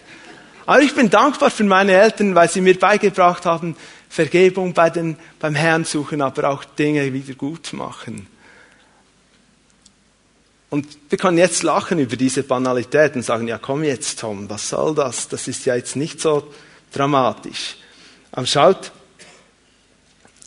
[0.67, 3.77] Aber ich bin dankbar für meine Eltern, weil sie mir beigebracht haben,
[4.09, 8.27] Vergebung bei den, beim Herrn suchen, aber auch Dinge wieder gut machen.
[10.71, 14.71] Und wir können jetzt lachen über diese Banalität und sagen, ja komm jetzt Tom, was
[14.71, 15.29] soll das?
[15.29, 16.53] Das ist ja jetzt nicht so
[16.93, 17.77] dramatisch.
[18.33, 18.91] Aber schaut,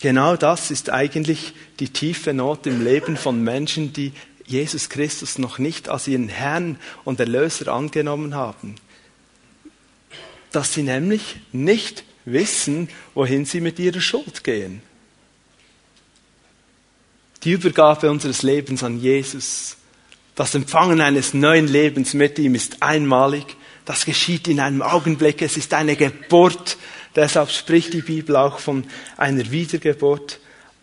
[0.02, 4.14] Genau das ist eigentlich die tiefe Not im Leben von Menschen, die
[4.48, 8.76] Jesus Christus noch nicht als ihren Herrn und Erlöser angenommen haben.
[10.52, 14.82] Dass sie nämlich nicht wissen, wohin sie mit ihrer Schuld gehen.
[17.44, 19.78] Die Übergabe unseres Lebens an Jesus,
[20.36, 23.56] das Empfangen eines neuen Lebens mit ihm ist einmalig.
[23.86, 25.42] Das geschieht in einem Augenblick.
[25.42, 26.78] Es ist eine Geburt
[27.16, 28.86] Deshalb spricht die Bibel auch von
[29.18, 30.40] einer Wiedergeburt.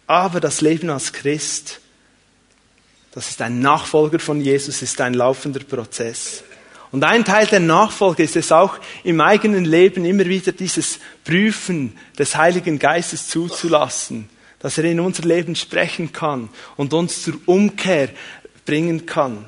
[0.06, 1.80] Aber das Leben als Christ,
[3.12, 6.42] das ist ein Nachfolger von Jesus, ist ein laufender Prozess.
[6.90, 11.96] Und ein Teil der Nachfolge ist es auch im eigenen Leben immer wieder dieses Prüfen
[12.18, 18.08] des Heiligen Geistes zuzulassen, dass er in unser Leben sprechen kann und uns zur Umkehr
[18.64, 19.44] bringen kann.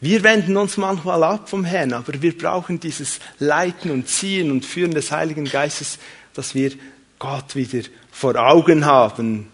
[0.00, 4.64] Wir wenden uns manchmal ab vom Herrn, aber wir brauchen dieses Leiten und Ziehen und
[4.64, 5.98] Führen des Heiligen Geistes,
[6.34, 6.72] dass wir
[7.18, 9.48] Gott wieder vor Augen haben.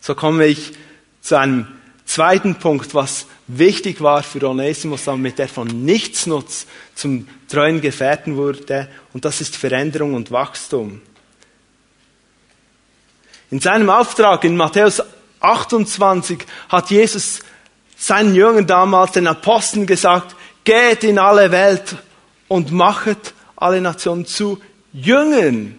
[0.00, 0.72] So komme ich
[1.20, 1.66] zu einem
[2.06, 8.88] zweiten Punkt, was wichtig war für Onesimus, damit er von Nichtsnutz zum treuen Gefährten wurde,
[9.12, 11.02] und das ist Veränderung und Wachstum.
[13.50, 15.02] In seinem Auftrag in Matthäus
[15.40, 16.38] 28
[16.68, 17.40] hat Jesus
[17.96, 21.96] seinen Jüngern damals, den Aposteln gesagt, geht in alle Welt
[22.48, 24.60] und machet alle Nationen zu
[24.92, 25.78] Jüngern.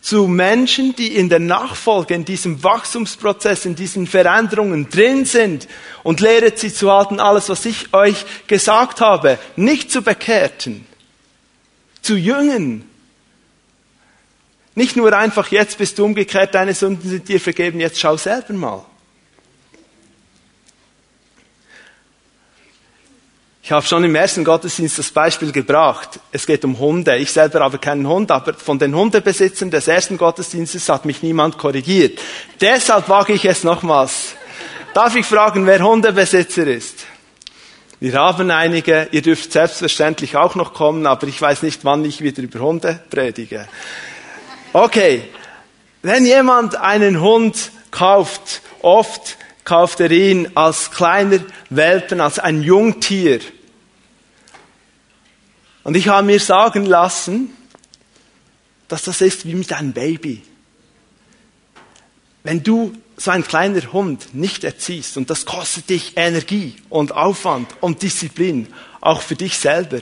[0.00, 5.68] zu Menschen, die in der Nachfolge, in diesem Wachstumsprozess, in diesen Veränderungen drin sind
[6.02, 10.86] und lehret sie zu halten, alles, was ich euch gesagt habe, nicht zu Bekehrten,
[12.00, 12.88] zu Jüngen.
[14.74, 18.54] Nicht nur einfach, jetzt bist du umgekehrt, deine Sünden sind dir vergeben, jetzt schau selber
[18.54, 18.84] mal.
[23.62, 26.18] Ich habe schon im ersten Gottesdienst das Beispiel gebracht.
[26.32, 27.16] Es geht um Hunde.
[27.18, 31.58] Ich selber habe keinen Hund, aber von den Hundebesitzern des ersten Gottesdienstes hat mich niemand
[31.58, 32.18] korrigiert.
[32.60, 34.34] Deshalb wage ich es nochmals.
[34.94, 37.04] Darf ich fragen, wer Hundebesitzer ist?
[38.00, 39.08] Wir haben einige.
[39.12, 42.98] Ihr dürft selbstverständlich auch noch kommen, aber ich weiß nicht, wann ich wieder über Hunde
[43.10, 43.68] predige.
[44.72, 45.24] Okay.
[46.02, 49.36] Wenn jemand einen Hund kauft, oft
[49.70, 53.38] kauft er ihn als kleiner Welpen, als ein Jungtier.
[55.84, 57.56] Und ich habe mir sagen lassen,
[58.88, 60.42] dass das ist wie mit einem Baby.
[62.42, 67.70] Wenn du so ein kleiner Hund nicht erziehst, und das kostet dich Energie und Aufwand
[67.80, 68.66] und Disziplin,
[69.00, 70.00] auch für dich selber,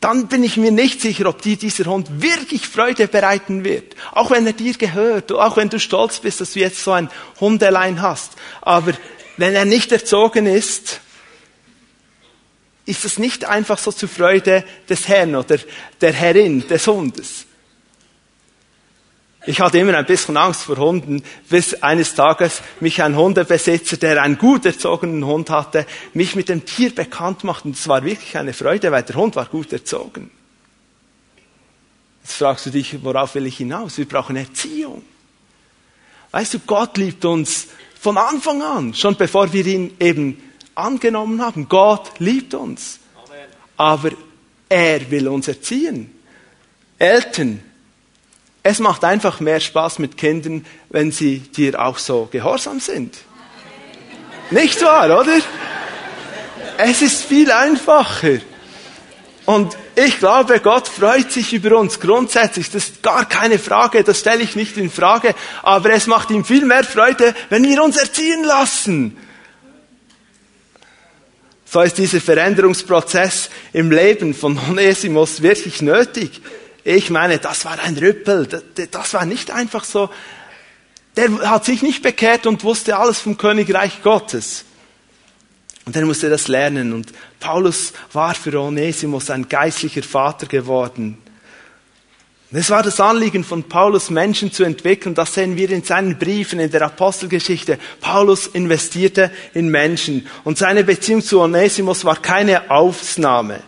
[0.00, 3.96] dann bin ich mir nicht sicher, ob dir dieser Hund wirklich Freude bereiten wird.
[4.12, 7.10] Auch wenn er dir gehört, auch wenn du stolz bist, dass du jetzt so ein
[7.40, 8.32] Hundelein hast.
[8.60, 8.92] Aber
[9.36, 11.00] wenn er nicht erzogen ist,
[12.86, 15.58] ist es nicht einfach so zur Freude des Herrn oder
[16.00, 17.47] der Herrin des Hundes.
[19.48, 24.22] Ich hatte immer ein bisschen Angst vor Hunden, bis eines Tages mich ein Hundebesitzer, der
[24.22, 27.68] einen gut erzogenen Hund hatte, mich mit dem Tier bekannt machte.
[27.68, 30.30] Und es war wirklich eine Freude, weil der Hund war gut erzogen.
[32.22, 33.96] Jetzt fragst du dich, worauf will ich hinaus?
[33.96, 35.02] Wir brauchen Erziehung.
[36.30, 40.42] Weißt du, Gott liebt uns von Anfang an, schon bevor wir ihn eben
[40.74, 41.70] angenommen haben.
[41.70, 43.00] Gott liebt uns.
[43.78, 44.10] Aber
[44.68, 46.14] er will uns erziehen.
[46.98, 47.62] Eltern,
[48.68, 53.16] es macht einfach mehr Spaß mit Kindern, wenn sie dir auch so gehorsam sind.
[54.50, 55.38] Nicht wahr, oder?
[56.76, 58.40] Es ist viel einfacher.
[59.46, 62.70] Und ich glaube, Gott freut sich über uns grundsätzlich.
[62.70, 65.34] Das ist gar keine Frage, das stelle ich nicht in Frage.
[65.62, 69.16] Aber es macht ihm viel mehr Freude, wenn wir uns erziehen lassen.
[71.64, 76.42] So ist dieser Veränderungsprozess im Leben von Onesimus wirklich nötig.
[76.90, 78.46] Ich meine, das war ein Rüppel.
[78.90, 80.08] Das war nicht einfach so.
[81.16, 84.64] Der hat sich nicht bekehrt und wusste alles vom Königreich Gottes.
[85.84, 86.94] Und er musste das lernen.
[86.94, 91.18] Und Paulus war für Onesimus ein geistlicher Vater geworden.
[92.52, 95.14] Es war das Anliegen von Paulus, Menschen zu entwickeln.
[95.14, 97.78] Das sehen wir in seinen Briefen, in der Apostelgeschichte.
[98.00, 100.26] Paulus investierte in Menschen.
[100.42, 103.62] Und seine Beziehung zu Onesimus war keine Ausnahme.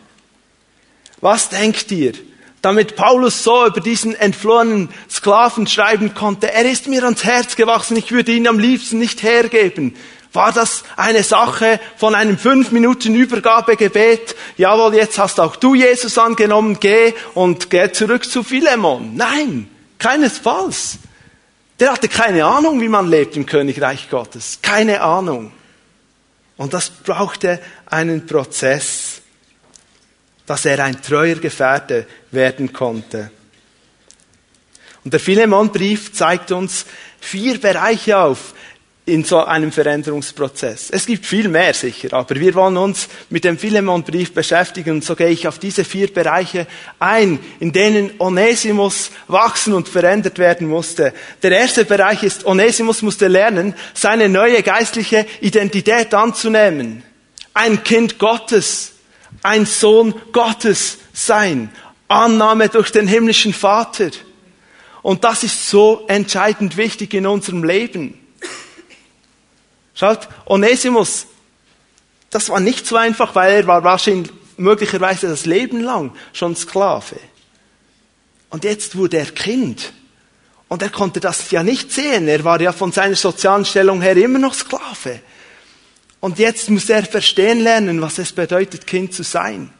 [1.20, 2.14] Was denkt ihr?
[2.62, 7.96] Damit Paulus so über diesen entflohenen Sklaven schreiben konnte, er ist mir ans Herz gewachsen,
[7.96, 9.96] ich würde ihn am liebsten nicht hergeben.
[10.32, 14.36] War das eine Sache von einem fünf Minuten Übergabegebet?
[14.56, 19.16] Jawohl, jetzt hast auch du Jesus angenommen, geh und geh zurück zu Philemon.
[19.16, 19.68] Nein,
[19.98, 20.98] keinesfalls.
[21.80, 24.58] Der hatte keine Ahnung, wie man lebt im Königreich Gottes.
[24.62, 25.50] Keine Ahnung.
[26.56, 29.19] Und das brauchte einen Prozess,
[30.50, 33.30] dass er ein treuer Gefährte werden konnte.
[35.04, 36.86] Und der Philemon-Brief zeigt uns
[37.20, 38.52] vier Bereiche auf,
[39.06, 40.90] in so einem Veränderungsprozess.
[40.90, 45.14] Es gibt viel mehr sicher, aber wir wollen uns mit dem Philemon-Brief beschäftigen und so
[45.14, 46.66] gehe ich auf diese vier Bereiche
[46.98, 51.14] ein, in denen Onesimus wachsen und verändert werden musste.
[51.44, 57.04] Der erste Bereich ist, Onesimus musste lernen, seine neue geistliche Identität anzunehmen.
[57.54, 58.89] Ein Kind Gottes,
[59.42, 61.70] ein Sohn Gottes sein.
[62.08, 64.10] Annahme durch den himmlischen Vater.
[65.02, 68.18] Und das ist so entscheidend wichtig in unserem Leben.
[69.94, 71.26] Schaut, Onesimus,
[72.30, 77.16] das war nicht so einfach, weil er war wahrscheinlich möglicherweise das Leben lang schon Sklave.
[78.50, 79.92] Und jetzt wurde er Kind.
[80.68, 82.28] Und er konnte das ja nicht sehen.
[82.28, 85.20] Er war ja von seiner sozialen Stellung her immer noch Sklave.
[86.20, 89.70] Und jetzt muss er verstehen lernen, was es bedeutet, Kind zu sein.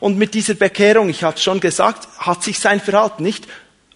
[0.00, 3.46] Und mit dieser Bekehrung, ich habe schon gesagt, hat sich sein Verhalten nicht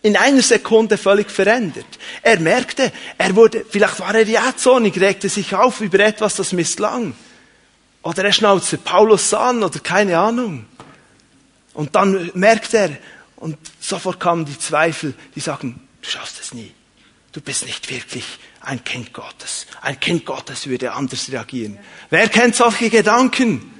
[0.02, 1.86] in einer Sekunde völlig verändert.
[2.22, 6.52] Er merkte, er wurde, vielleicht war er ja zornig, regte sich auf über etwas, das
[6.52, 7.14] misslang.
[8.02, 10.66] Oder er schnauzte Paulus an oder keine Ahnung.
[11.74, 12.90] Und dann merkt er,
[13.36, 16.72] und sofort kamen die Zweifel, die sagen, du schaffst es nie.
[17.38, 18.24] Du bist nicht wirklich
[18.60, 19.68] ein Kind Gottes.
[19.80, 21.78] Ein Kind Gottes würde anders reagieren.
[22.10, 23.70] Wer kennt solche Gedanken?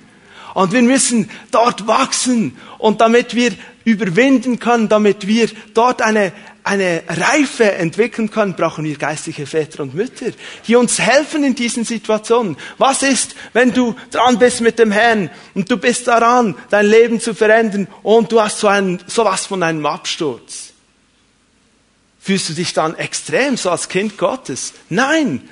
[0.55, 2.57] Und wir müssen dort wachsen.
[2.79, 3.51] Und damit wir
[3.83, 6.33] überwinden können, damit wir dort eine,
[6.63, 10.31] eine Reife entwickeln können, brauchen wir geistliche Väter und Mütter,
[10.69, 12.57] die uns helfen in diesen Situationen.
[12.77, 17.21] Was ist, wenn du dran bist mit dem Herrn und du bist daran, dein Leben
[17.21, 20.68] zu verändern und du hast so einen, sowas von einem Absturz?
[22.29, 24.75] Fühlst du dich dann extrem so als Kind Gottes?
[24.91, 25.49] Nein,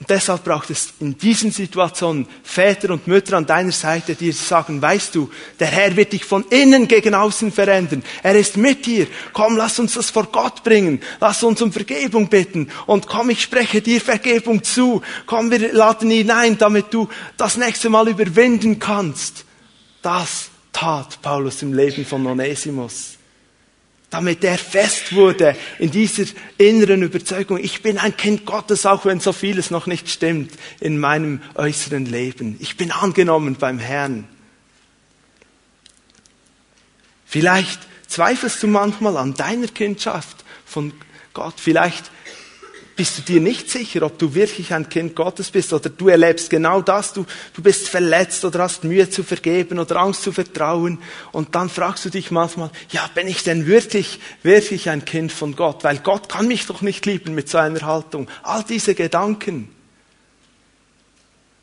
[0.00, 4.82] und deshalb braucht es in diesen Situationen Väter und Mütter an deiner Seite, die sagen,
[4.82, 8.02] weißt du, der Herr wird dich von innen gegen außen verändern.
[8.24, 9.06] Er ist mit dir.
[9.32, 11.00] Komm, lass uns das vor Gott bringen.
[11.20, 12.72] Lass uns um Vergebung bitten.
[12.86, 15.00] Und komm, ich spreche dir Vergebung zu.
[15.26, 19.44] Komm, wir laden ihn ein, damit du das nächste Mal überwinden kannst.
[20.02, 23.17] Das tat Paulus im Leben von Onesimus
[24.10, 26.24] damit er fest wurde in dieser
[26.56, 30.98] inneren Überzeugung, ich bin ein Kind Gottes, auch wenn so vieles noch nicht stimmt in
[30.98, 32.56] meinem äußeren Leben.
[32.60, 34.26] Ich bin angenommen beim Herrn.
[37.26, 40.94] Vielleicht zweifelst du manchmal an deiner Kindschaft von
[41.34, 41.54] Gott.
[41.58, 42.10] Vielleicht
[42.98, 46.50] bist du dir nicht sicher, ob du wirklich ein Kind Gottes bist oder du erlebst
[46.50, 47.12] genau das.
[47.12, 47.24] Du,
[47.54, 50.98] du bist verletzt oder hast Mühe zu vergeben oder Angst zu vertrauen.
[51.30, 55.54] Und dann fragst du dich manchmal, ja, bin ich denn wirklich, wirklich ein Kind von
[55.54, 55.84] Gott?
[55.84, 58.28] Weil Gott kann mich doch nicht lieben mit so einer Haltung.
[58.42, 59.68] All diese Gedanken.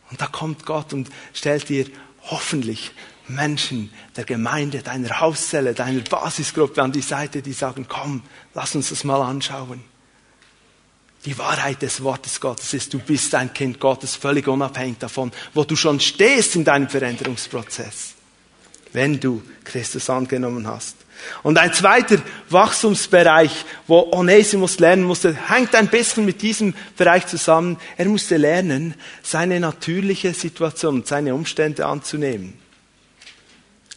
[0.09, 1.85] Und da kommt Gott und stellt dir
[2.21, 2.91] hoffentlich
[3.27, 8.21] Menschen der Gemeinde, deiner Hauszelle, deiner Basisgruppe an die Seite, die sagen, komm,
[8.53, 9.83] lass uns das mal anschauen.
[11.25, 15.63] Die Wahrheit des Wortes Gottes ist, du bist ein Kind Gottes, völlig unabhängig davon, wo
[15.63, 18.13] du schon stehst in deinem Veränderungsprozess,
[18.93, 20.95] wenn du Christus angenommen hast.
[21.41, 22.17] Und ein zweiter
[22.49, 27.77] Wachstumsbereich, wo Onesimus lernen musste, hängt ein bisschen mit diesem Bereich zusammen.
[27.97, 32.64] Er musste lernen, seine natürliche Situation seine Umstände anzunehmen.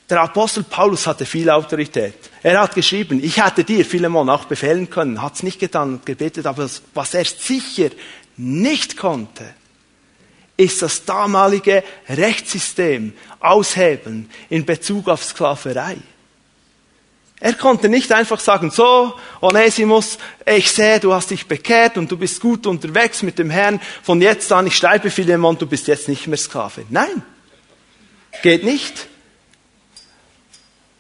[0.09, 2.15] Der Apostel Paulus hatte viel Autorität.
[2.43, 6.07] Er hat geschrieben, ich hätte dir, Philemon, auch befehlen können, hat es nicht getan und
[6.07, 7.91] gebetet, aber was er sicher
[8.37, 9.55] nicht konnte,
[10.57, 15.99] ist das damalige Rechtssystem aushebeln in Bezug auf Sklaverei.
[17.41, 22.17] Er konnte nicht einfach sagen, so, Onesimus, ich sehe, du hast dich bekehrt und du
[22.17, 26.09] bist gut unterwegs mit dem Herrn, von jetzt an, ich schreibe Philemon, du bist jetzt
[26.09, 26.85] nicht mehr Sklave.
[26.89, 27.23] Nein,
[28.43, 29.07] geht nicht.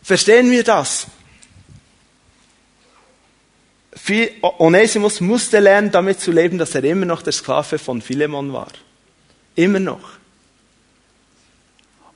[0.09, 1.07] Verstehen wir das?
[4.41, 8.69] Onesimus musste lernen, damit zu leben, dass er immer noch der Sklave von Philemon war.
[9.55, 10.01] Immer noch.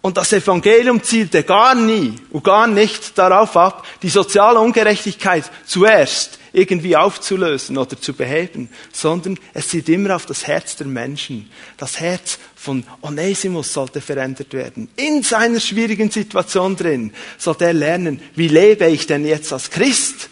[0.00, 6.38] Und das Evangelium zielte gar nie und gar nicht darauf ab, die soziale Ungerechtigkeit zuerst
[6.52, 11.50] irgendwie aufzulösen oder zu beheben, sondern es zielt immer auf das Herz der Menschen.
[11.78, 14.88] Das Herz von Onesimus sollte verändert werden.
[14.96, 20.28] In seiner schwierigen Situation drin sollte er lernen, wie lebe ich denn jetzt als Christ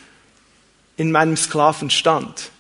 [0.97, 2.51] in meinem Sklavenstand?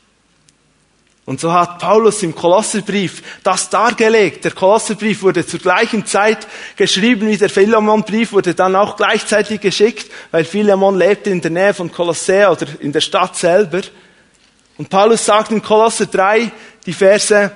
[1.30, 4.44] Und so hat Paulus im Kolosserbrief das dargelegt.
[4.44, 10.10] Der Kolosserbrief wurde zur gleichen Zeit geschrieben wie der Philemonbrief, wurde dann auch gleichzeitig geschickt,
[10.32, 13.82] weil Philemon lebte in der Nähe von Kolossä oder in der Stadt selber.
[14.76, 16.50] Und Paulus sagt in Kolosser 3,
[16.84, 17.52] die Verse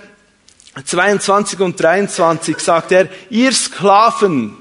[0.85, 4.57] 22 und 23, sagt er, ihr Sklaven,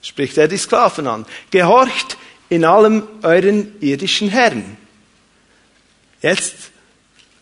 [0.00, 2.16] spricht er die Sklaven an, gehorcht
[2.48, 4.78] in allem euren irdischen Herren.
[6.22, 6.54] Jetzt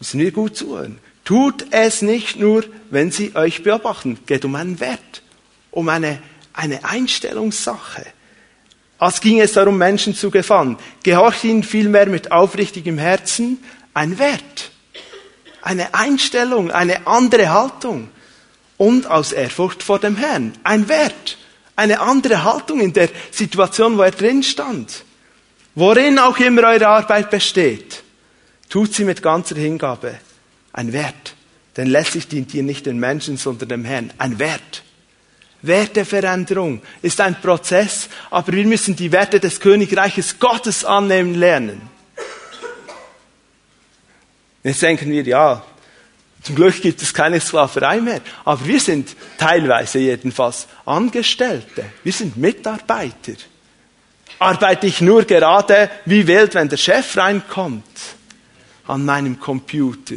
[0.00, 1.03] müssen wir gut zuhören.
[1.24, 4.18] Tut es nicht nur, wenn sie euch beobachten.
[4.26, 5.22] Geht um einen Wert,
[5.70, 6.20] um eine,
[6.52, 8.04] eine Einstellungssache.
[8.98, 10.76] Als ging es darum, Menschen zu gefallen.
[11.02, 13.58] Gehorcht ihnen vielmehr mit aufrichtigem Herzen
[13.94, 14.70] ein Wert,
[15.62, 18.10] eine Einstellung, eine andere Haltung
[18.76, 20.52] und aus Ehrfurcht vor dem Herrn.
[20.62, 21.38] Ein Wert,
[21.74, 25.04] eine andere Haltung in der Situation, wo er drin stand.
[25.74, 28.02] Worin auch immer eure Arbeit besteht,
[28.68, 30.18] tut sie mit ganzer Hingabe
[30.74, 31.34] ein Wert.
[31.78, 34.12] Denn letztlich dient ihr nicht den Menschen, sondern dem Herrn.
[34.18, 34.82] Ein Wert.
[35.62, 41.80] Werteveränderung ist ein Prozess, aber wir müssen die Werte des Königreiches Gottes annehmen lernen.
[44.62, 45.64] Jetzt denken wir, ja,
[46.42, 52.36] zum Glück gibt es keine Sklaverei mehr, aber wir sind teilweise jedenfalls Angestellte, wir sind
[52.36, 53.32] Mitarbeiter.
[54.38, 57.84] Arbeite ich nur gerade wie wild, wenn der Chef reinkommt
[58.86, 60.16] an meinem Computer?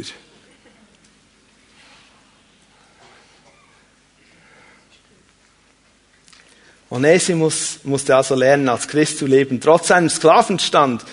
[6.90, 11.04] Onesimus musste also lernen, als Christ zu leben, trotz seinem Sklavenstand.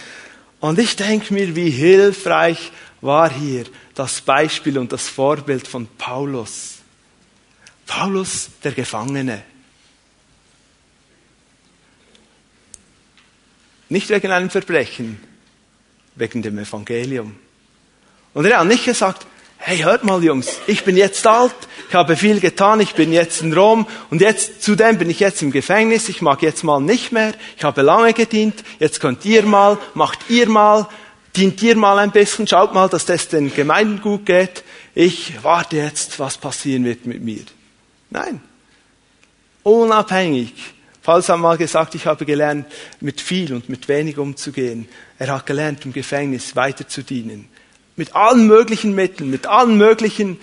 [0.59, 2.71] Und ich denke mir, wie hilfreich
[3.01, 6.77] war hier das Beispiel und das Vorbild von Paulus.
[7.85, 9.43] Paulus, der Gefangene.
[13.89, 15.19] Nicht wegen einem Verbrechen,
[16.15, 17.35] wegen dem Evangelium.
[18.33, 19.27] Und er hat nicht gesagt,
[19.67, 21.55] hey, hört mal Jungs, ich bin jetzt alt,
[21.89, 25.41] ich habe viel getan, ich bin jetzt in Rom und jetzt, zudem bin ich jetzt
[25.41, 29.41] im Gefängnis, ich mag jetzt mal nicht mehr, ich habe lange gedient, jetzt könnt ihr
[29.41, 30.87] mal, macht ihr mal,
[31.35, 34.63] dient ihr mal ein bisschen, schaut mal, dass das den Gemeinden gut geht,
[34.93, 37.45] ich warte jetzt, was passieren wird mit mir.
[38.11, 38.41] Nein.
[39.63, 40.53] Unabhängig.
[41.01, 42.67] Pauls hat mal gesagt, ich habe gelernt,
[43.01, 44.87] mit viel und mit wenig umzugehen.
[45.17, 47.49] Er hat gelernt, im Gefängnis weiter zu dienen.
[47.95, 50.39] Mit allen möglichen Mitteln, mit allen möglichen,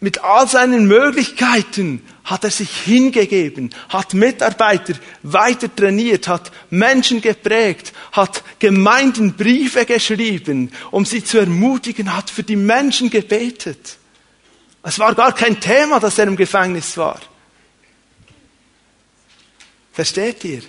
[0.00, 7.92] mit all seinen Möglichkeiten hat er sich hingegeben, hat Mitarbeiter weiter trainiert, hat Menschen geprägt,
[8.12, 13.98] hat Gemeinden Briefe geschrieben, um sie zu ermutigen, hat für die Menschen gebetet.
[14.82, 17.20] Es war gar kein Thema, dass er im Gefängnis war.
[19.92, 20.62] Versteht ihr?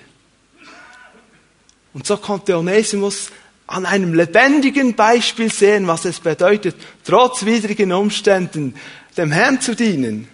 [1.94, 3.30] Und so konnte Onesimus
[3.72, 8.76] an einem lebendigen Beispiel sehen, was es bedeutet, trotz widrigen Umständen
[9.18, 10.28] dem Herrn zu dienen.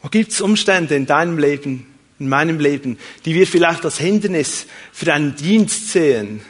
[0.00, 1.86] Wo gibt es Umstände in deinem Leben,
[2.18, 6.40] in meinem Leben, die wir vielleicht als Hindernis für einen Dienst sehen?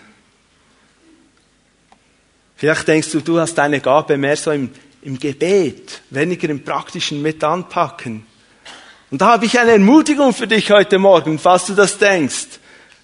[2.56, 4.70] Vielleicht denkst du, du hast deine Gabe mehr so im,
[5.02, 8.28] im Gebet, weniger im praktischen mit anpacken.
[9.11, 12.46] Und da habe ich eine Ermutigung für dich heute Morgen, falls du das denkst.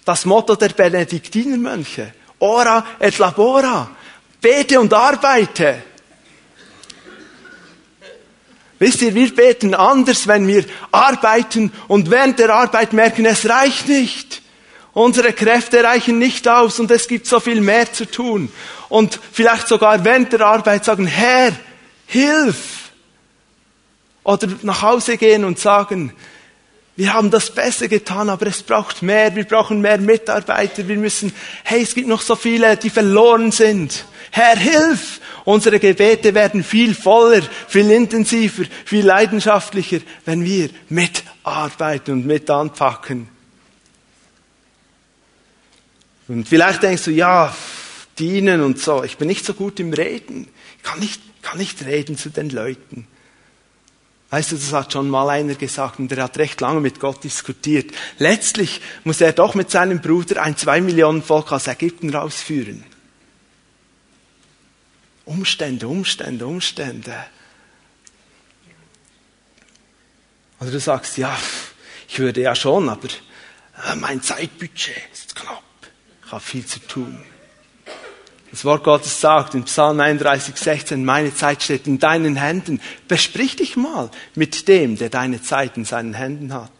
[0.03, 2.13] Das Motto der Benediktinermönche.
[2.39, 3.89] Ora et labora.
[4.39, 5.81] Bete und arbeite.
[8.77, 13.87] Wisst ihr, wir beten anders, wenn wir arbeiten und während der Arbeit merken, es reicht
[13.87, 14.41] nicht.
[14.93, 18.51] Unsere Kräfte reichen nicht aus und es gibt so viel mehr zu tun.
[18.89, 21.51] Und vielleicht sogar während der Arbeit sagen, Herr,
[22.05, 22.84] hilf.
[24.25, 26.11] Oder nach Hause gehen und sagen,
[26.97, 29.35] wir haben das besser getan, aber es braucht mehr.
[29.35, 30.87] Wir brauchen mehr Mitarbeiter.
[30.87, 31.31] Wir müssen,
[31.63, 34.05] hey, es gibt noch so viele, die verloren sind.
[34.31, 35.21] Herr, hilf!
[35.43, 43.29] Unsere Gebete werden viel voller, viel intensiver, viel leidenschaftlicher, wenn wir mitarbeiten und mit anpacken.
[46.27, 47.55] Und vielleicht denkst du, ja,
[48.17, 49.03] dienen und so.
[49.03, 50.47] Ich bin nicht so gut im Reden.
[50.77, 53.07] Ich kann nicht, kann nicht reden zu den Leuten.
[54.35, 57.23] Weißt du, das hat schon mal einer gesagt und der hat recht lange mit Gott
[57.23, 57.95] diskutiert.
[58.17, 62.83] Letztlich muss er doch mit seinem Bruder ein zwei Millionen Volk aus Ägypten rausführen.
[65.23, 67.15] Umstände, Umstände, Umstände.
[70.59, 71.33] Oder du sagst, ja,
[72.09, 73.07] ich würde ja schon, aber
[73.87, 75.63] äh, mein Zeitbudget ist knapp.
[76.25, 77.23] Ich habe viel zu tun.
[78.55, 82.79] Das Wort Gottes sagt in Psalm 31, 16, meine Zeit steht in deinen Händen.
[83.05, 86.71] Besprich dich mal mit dem, der deine Zeit in seinen Händen hat.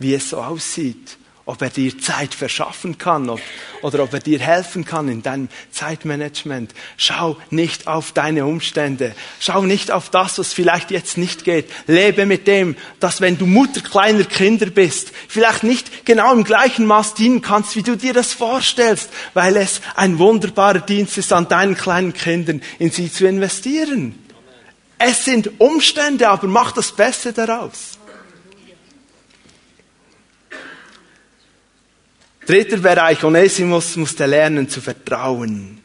[0.00, 3.40] Wie es so aussieht ob er dir Zeit verschaffen kann ob,
[3.82, 6.72] oder ob er dir helfen kann in deinem Zeitmanagement.
[6.96, 9.14] Schau nicht auf deine Umstände.
[9.40, 11.70] Schau nicht auf das, was vielleicht jetzt nicht geht.
[11.86, 16.86] Lebe mit dem, dass wenn du Mutter kleiner Kinder bist, vielleicht nicht genau im gleichen
[16.86, 21.48] Maß dienen kannst, wie du dir das vorstellst, weil es ein wunderbarer Dienst ist, an
[21.48, 24.18] deinen kleinen Kindern in sie zu investieren.
[24.96, 27.93] Es sind Umstände, aber mach das Beste daraus.
[32.46, 35.80] Dritter Bereich, Onesimus musste lernen zu vertrauen.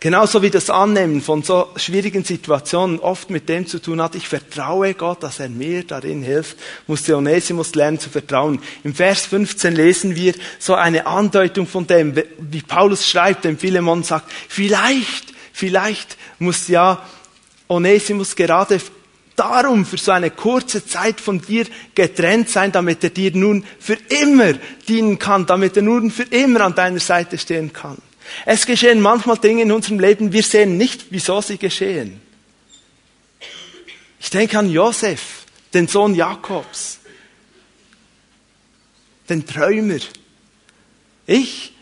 [0.00, 4.28] Genauso wie das Annehmen von so schwierigen Situationen oft mit dem zu tun hat, ich
[4.28, 8.60] vertraue Gott, dass er mir darin hilft, musste Onesimus lernen zu vertrauen.
[8.84, 14.02] Im Vers 15 lesen wir so eine Andeutung von dem, wie Paulus schreibt, dem Philemon
[14.02, 17.02] sagt, vielleicht, vielleicht muss ja
[17.68, 18.80] Onesimus gerade
[19.36, 23.98] darum für so eine kurze Zeit von dir getrennt sein, damit er dir nun für
[24.08, 24.54] immer
[24.88, 27.98] dienen kann, damit er nun für immer an deiner Seite stehen kann.
[28.44, 32.20] Es geschehen manchmal Dinge in unserem Leben, wir sehen nicht, wieso sie geschehen.
[34.18, 36.98] Ich denke an Josef, den Sohn Jakobs,
[39.28, 39.98] den Träumer.
[41.26, 41.72] Ich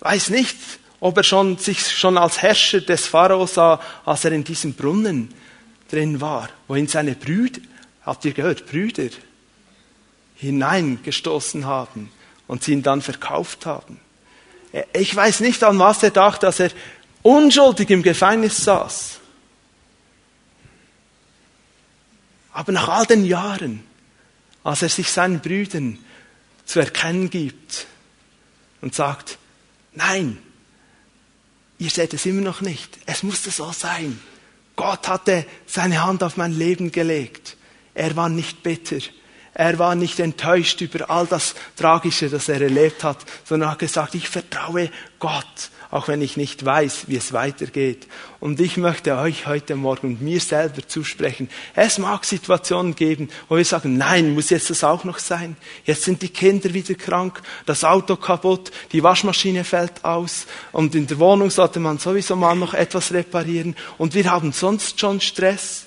[0.00, 0.56] weiß nicht,
[1.00, 5.32] ob er schon, sich schon als Herrscher des Pharao sah, als er in diesem Brunnen
[5.94, 7.60] drin war, wohin seine Brüder,
[8.04, 9.10] habt ihr gehört, Brüder,
[10.36, 12.10] hineingestoßen haben
[12.46, 14.00] und sie ihn dann verkauft haben.
[14.92, 16.70] Ich weiß nicht, an was er dachte, dass er
[17.22, 19.20] unschuldig im Gefängnis saß.
[22.52, 23.84] Aber nach all den Jahren,
[24.64, 25.98] als er sich seinen Brüdern
[26.64, 27.86] zu erkennen gibt
[28.80, 29.38] und sagt,
[29.92, 30.38] nein,
[31.78, 34.20] ihr seht es immer noch nicht, es musste so sein.
[34.76, 37.56] Gott hatte seine Hand auf mein Leben gelegt.
[37.94, 38.98] Er war nicht bitter.
[39.54, 44.16] Er war nicht enttäuscht über all das Tragische, das er erlebt hat, sondern hat gesagt,
[44.16, 48.08] ich vertraue Gott, auch wenn ich nicht weiß, wie es weitergeht.
[48.40, 51.48] Und ich möchte euch heute Morgen und mir selber zusprechen.
[51.76, 55.56] Es mag Situationen geben, wo wir sagen, nein, muss jetzt das auch noch sein?
[55.84, 61.06] Jetzt sind die Kinder wieder krank, das Auto kaputt, die Waschmaschine fällt aus und in
[61.06, 65.84] der Wohnung sollte man sowieso mal noch etwas reparieren und wir haben sonst schon Stress.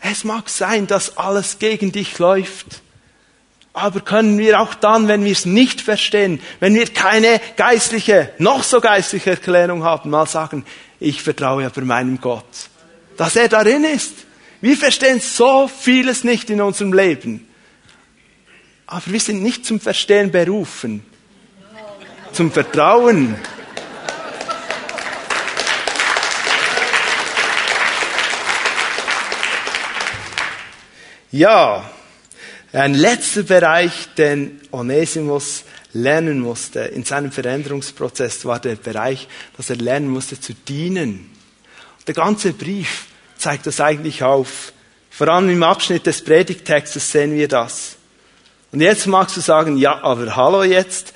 [0.00, 2.82] Es mag sein, dass alles gegen dich läuft.
[3.80, 8.62] Aber können wir auch dann, wenn wir es nicht verstehen, wenn wir keine geistliche, noch
[8.62, 10.66] so geistliche Erklärung haben, mal sagen,
[10.98, 12.44] ich vertraue aber meinem Gott,
[13.16, 14.12] dass er darin ist.
[14.60, 17.48] Wir verstehen so vieles nicht in unserem Leben.
[18.86, 21.02] Aber wir sind nicht zum Verstehen berufen,
[22.32, 23.34] zum Vertrauen.
[31.30, 31.90] Ja,
[32.72, 39.76] ein letzter Bereich, den Onesimus lernen musste in seinem Veränderungsprozess, war der Bereich, dass er
[39.76, 41.30] lernen musste zu dienen.
[42.06, 43.06] Der ganze Brief
[43.36, 44.72] zeigt das eigentlich auf.
[45.10, 47.96] Vor allem im Abschnitt des Predigtextes sehen wir das.
[48.72, 51.12] Und jetzt magst du sagen, ja, aber hallo jetzt,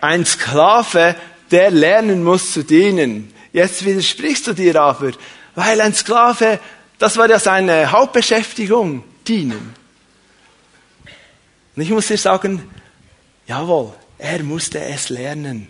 [0.00, 1.14] ein Sklave,
[1.52, 3.32] der lernen muss zu dienen.
[3.52, 5.12] Jetzt widersprichst du dir aber,
[5.54, 6.58] weil ein Sklave,
[6.98, 9.74] das war ja seine Hauptbeschäftigung dienen.
[11.76, 12.62] Und ich muss dir sagen,
[13.46, 15.68] jawohl, er musste es lernen,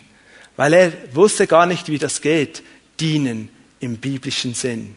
[0.57, 2.63] weil er wusste gar nicht, wie das geht,
[3.01, 3.51] dienen
[3.81, 4.97] im biblischen Sinn.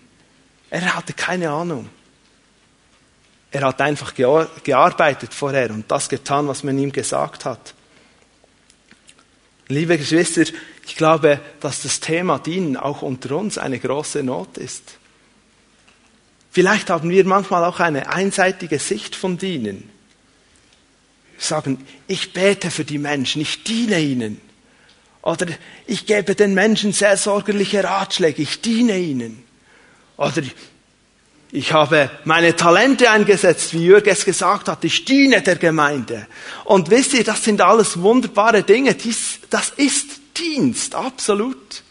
[0.69, 1.89] Er hatte keine Ahnung.
[3.51, 7.73] Er hat einfach gearbeitet vorher und das getan, was man ihm gesagt hat.
[9.67, 10.43] Liebe Geschwister,
[10.85, 14.97] ich glaube, dass das Thema Dienen auch unter uns eine große Not ist.
[16.51, 19.89] Vielleicht haben wir manchmal auch eine einseitige Sicht von Dienen.
[21.39, 24.41] Sagen, ich bete für die Menschen, ich diene ihnen.
[25.21, 25.47] Oder
[25.87, 29.43] ich gebe den Menschen sehr sorgerliche Ratschläge, ich diene ihnen.
[30.17, 30.43] Oder
[31.51, 36.27] ich habe meine Talente eingesetzt, wie Jürg es gesagt hat, ich diene der Gemeinde.
[36.65, 38.95] Und wisst ihr, das sind alles wunderbare Dinge,
[39.49, 41.83] das ist Dienst, absolut.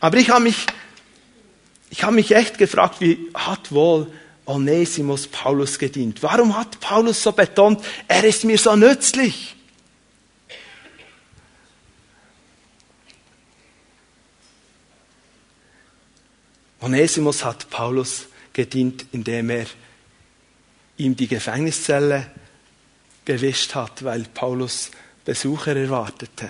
[0.00, 0.66] Aber ich habe mich
[1.90, 4.12] ich habe mich echt gefragt, wie hat wohl
[4.46, 6.22] Onesimus Paulus gedient?
[6.22, 9.56] Warum hat Paulus so betont, er ist mir so nützlich?
[16.80, 19.66] Onesimus hat Paulus gedient, indem er
[20.96, 22.30] ihm die Gefängniszelle
[23.24, 24.92] gewischt hat, weil Paulus
[25.24, 26.48] Besucher erwartete.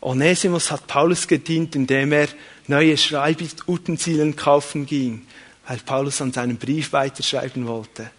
[0.00, 2.28] Onesimus hat Paulus gedient, indem er
[2.66, 5.26] neue Schreibutensilien kaufen ging,
[5.68, 8.10] weil Paulus an seinem Brief weiterschreiben wollte.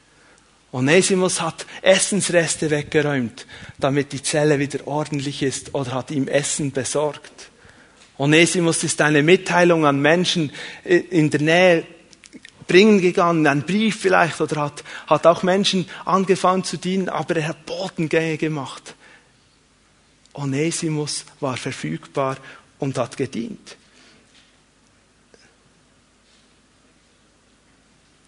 [0.71, 3.47] Onesimus hat Essensreste weggeräumt,
[3.79, 7.49] damit die Zelle wieder ordentlich ist oder hat ihm Essen besorgt.
[8.19, 10.51] Onesimus ist eine Mitteilung an Menschen
[10.83, 11.87] in der Nähe
[12.67, 17.47] bringen gegangen, einen Brief vielleicht, oder hat, hat auch Menschen angefangen zu dienen, aber er
[17.47, 18.93] hat Botengänge gemacht.
[20.33, 22.37] Onesimus war verfügbar
[22.77, 23.78] und hat gedient.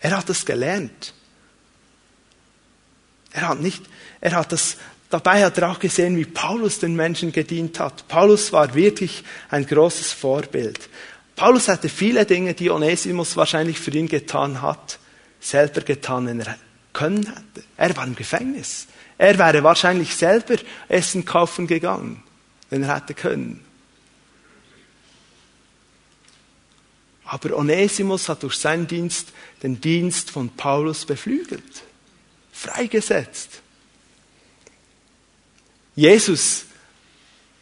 [0.02, 1.14] Er hat es gelernt.
[3.32, 3.84] Er hat nicht,
[4.20, 4.78] er hat das,
[5.10, 8.08] dabei hat er auch gesehen, wie Paulus den Menschen gedient hat.
[8.08, 10.90] Paulus war wirklich ein großes Vorbild.
[11.36, 15.00] Paulus hatte viele Dinge, die Onesimus wahrscheinlich für ihn getan hat,
[15.40, 16.58] selber getan, wenn er
[16.94, 17.66] können hätte.
[17.78, 18.88] Er war im Gefängnis.
[19.18, 20.56] Er wäre wahrscheinlich selber
[20.90, 22.24] Essen kaufen gegangen,
[22.70, 23.64] wenn er hätte können.
[27.24, 29.30] Aber Onesimus hat durch seinen Dienst
[29.64, 31.84] den Dienst von Paulus beflügelt,
[32.52, 33.62] freigesetzt.
[35.96, 36.66] Jesus,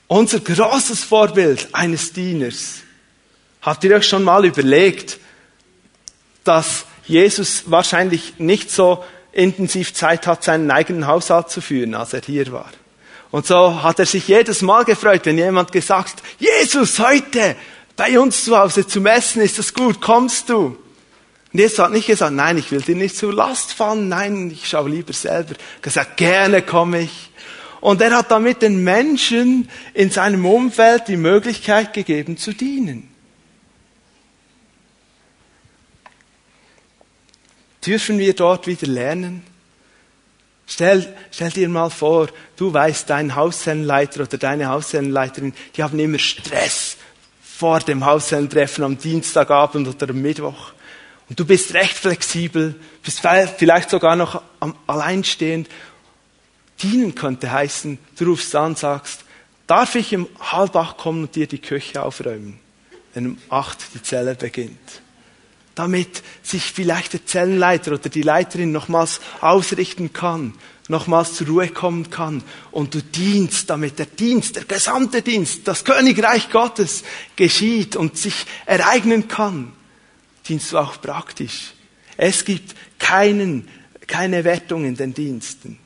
[0.08, 2.78] unser großes Vorbild eines Dieners,
[3.62, 5.20] habt ihr euch schon mal überlegt,
[6.44, 12.22] dass Jesus wahrscheinlich nicht so intensiv Zeit hat, seinen eigenen Haushalt zu führen, als er
[12.22, 12.72] hier war.
[13.32, 17.56] Und so hat er sich jedes Mal gefreut, wenn jemand gesagt, Jesus, heute
[17.96, 20.78] bei uns zu Hause zum Essen ist das gut, kommst du?
[21.52, 24.68] Und Jesus hat nicht gesagt, nein, ich will dir nicht zur Last fallen, nein, ich
[24.68, 25.56] schaue lieber selber.
[25.56, 27.32] Er hat gesagt, gerne komme ich.
[27.82, 33.10] Und er hat damit den Menschen in seinem Umfeld die Möglichkeit gegeben zu dienen.
[37.86, 39.44] Dürfen wir dort wieder lernen?
[40.68, 42.28] Stell, stell dir mal vor,
[42.58, 46.98] du weißt, dein Hausherrenleiter oder deine Hausherrenleiterin, die haben immer Stress
[47.42, 50.74] vor dem Haushellentreffen am Dienstagabend oder am Mittwoch.
[51.30, 53.22] Und du bist recht flexibel, bist
[53.58, 54.42] vielleicht sogar noch
[54.88, 55.70] alleinstehend,
[56.82, 59.22] dienen könnte heißen, du rufst an, sagst,
[59.68, 62.60] darf ich um halb acht kommen und dir die Küche aufräumen,
[63.14, 65.02] wenn um acht die Zelle beginnt?
[65.76, 70.54] Damit sich vielleicht der Zellenleiter oder die Leiterin nochmals ausrichten kann,
[70.90, 72.44] nochmals zur Ruhe kommen kann.
[72.72, 77.04] Und du dienst, damit der Dienst, der gesamte Dienst, das Königreich Gottes
[77.36, 79.72] geschieht und sich ereignen kann,
[80.50, 81.74] dienst du auch praktisch.
[82.18, 83.68] Es gibt keinen,
[84.08, 85.80] keine Wertung in den Diensten.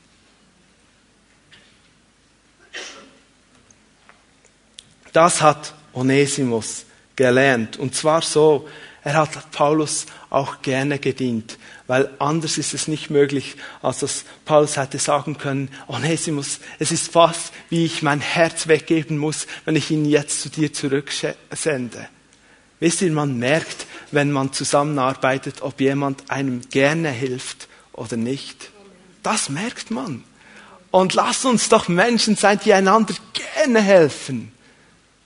[5.12, 7.76] Das hat Onesimus gelernt.
[7.76, 8.68] Und zwar so,
[9.04, 14.76] er hat Paulus auch gerne gedient, weil anders ist es nicht möglich, als dass Paulus
[14.76, 19.90] hätte sagen können, Onesimus, es ist fast wie ich mein Herz weggeben muss, wenn ich
[19.90, 22.08] ihn jetzt zu dir zurücksende.
[22.80, 28.70] Wisst ihr, man merkt, wenn man zusammenarbeitet, ob jemand einem gerne hilft oder nicht.
[29.22, 30.24] Das merkt man.
[30.90, 34.52] Und lasst uns doch Menschen sein, die einander gerne helfen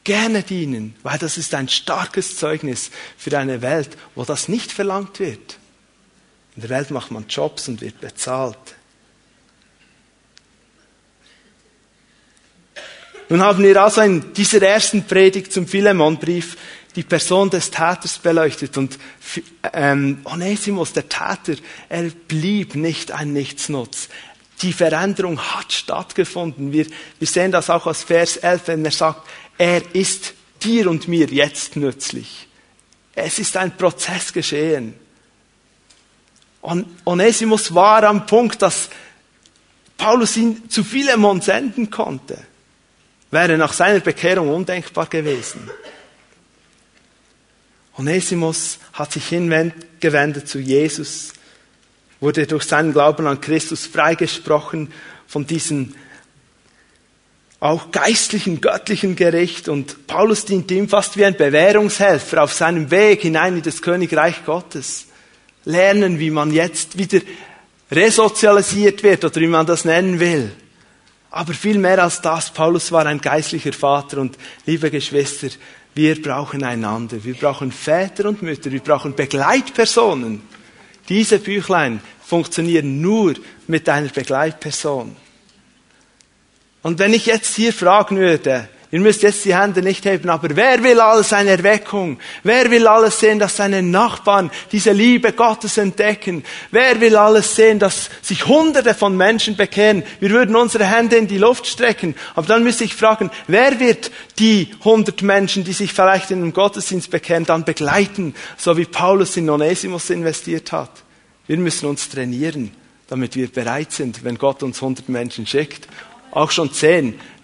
[0.09, 5.21] gerne dienen, weil das ist ein starkes Zeugnis für eine Welt, wo das nicht verlangt
[5.21, 5.59] wird.
[6.57, 8.57] In der Welt macht man Jobs und wird bezahlt.
[13.29, 16.57] Nun haben wir also in dieser ersten Predigt zum Philemonbrief
[16.97, 18.99] die Person des Täters beleuchtet und
[19.73, 24.09] ähm, Onesimus, der Täter, er blieb nicht ein Nichtsnutz.
[24.63, 26.73] Die Veränderung hat stattgefunden.
[26.73, 26.87] Wir,
[27.19, 31.27] wir sehen das auch aus Vers 11, wenn er sagt, er ist dir und mir
[31.27, 32.49] jetzt nützlich.
[33.15, 34.95] Es ist ein Prozess geschehen.
[36.61, 38.91] Und Onesimus war am Punkt, dass
[39.97, 42.39] Paulus ihn zu Philemon senden konnte.
[43.31, 45.71] Wäre nach seiner Bekehrung undenkbar gewesen.
[47.99, 51.33] Onesimus hat sich hingewendet zu Jesus,
[52.21, 54.93] wurde durch seinen Glauben an Christus freigesprochen
[55.27, 55.95] von diesen
[57.61, 59.69] auch geistlichen, göttlichen Gericht.
[59.69, 64.45] Und Paulus dient ihm fast wie ein Bewährungshelfer auf seinem Weg hinein in das Königreich
[64.45, 65.07] Gottes.
[65.65, 67.21] Lernen, wie man jetzt wieder
[67.91, 70.53] resozialisiert wird oder wie man das nennen will.
[71.31, 75.49] Aber viel mehr als das, Paulus war ein geistlicher Vater und liebe Geschwister,
[75.99, 77.25] wir brauchen einander.
[77.25, 80.43] Wir brauchen Väter und Mütter, wir brauchen Begleitpersonen.
[81.09, 83.35] Diese Büchlein funktionieren nur
[83.67, 85.17] mit einer Begleitperson.
[86.85, 90.55] Und wenn ich jetzt hier fragen würde, ihr müsst jetzt die Hände nicht heben, aber
[90.57, 92.19] wer will alles eine Erweckung?
[92.43, 96.45] Wer will alles sehen, dass seine Nachbarn diese Liebe Gottes entdecken?
[96.71, 100.03] Wer will alles sehen, dass sich Hunderte von Menschen bekehren?
[100.21, 102.15] Wir würden unsere Hände in die Luft strecken.
[102.35, 106.53] Aber dann müsste ich fragen, wer wird die hundert Menschen, die sich vielleicht in den
[106.53, 110.91] Gottesdienst bekehren, dann begleiten, so wie Paulus in Onesimus investiert hat?
[111.47, 112.73] Wir müssen uns trainieren,
[113.09, 115.89] damit wir bereit sind, wenn Gott uns hundert Menschen schickt
[116.31, 116.73] auch schon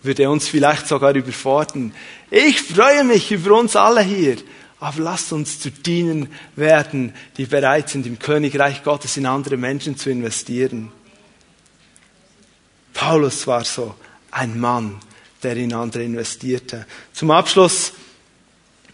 [0.04, 1.94] zehn, würde uns vielleicht sogar überfordern.
[2.30, 4.36] Ich freue mich über uns alle hier.
[4.80, 9.96] Aber lasst uns zu dienen werden, die bereit sind, im Königreich Gottes in andere Menschen
[9.96, 10.92] zu investieren.
[12.92, 13.94] Paulus war so
[14.30, 15.00] ein Mann,
[15.42, 16.86] der in andere investierte.
[17.14, 17.92] Zum Abschluss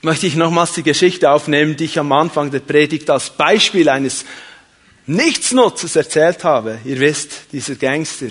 [0.02, 4.24] möchte ich nochmals die Geschichte aufnehmen, die ich am Anfang der Predigt als Beispiel eines
[5.06, 6.78] Nichtsnutzes erzählt habe.
[6.84, 8.28] Ihr wisst, dieser Gangster,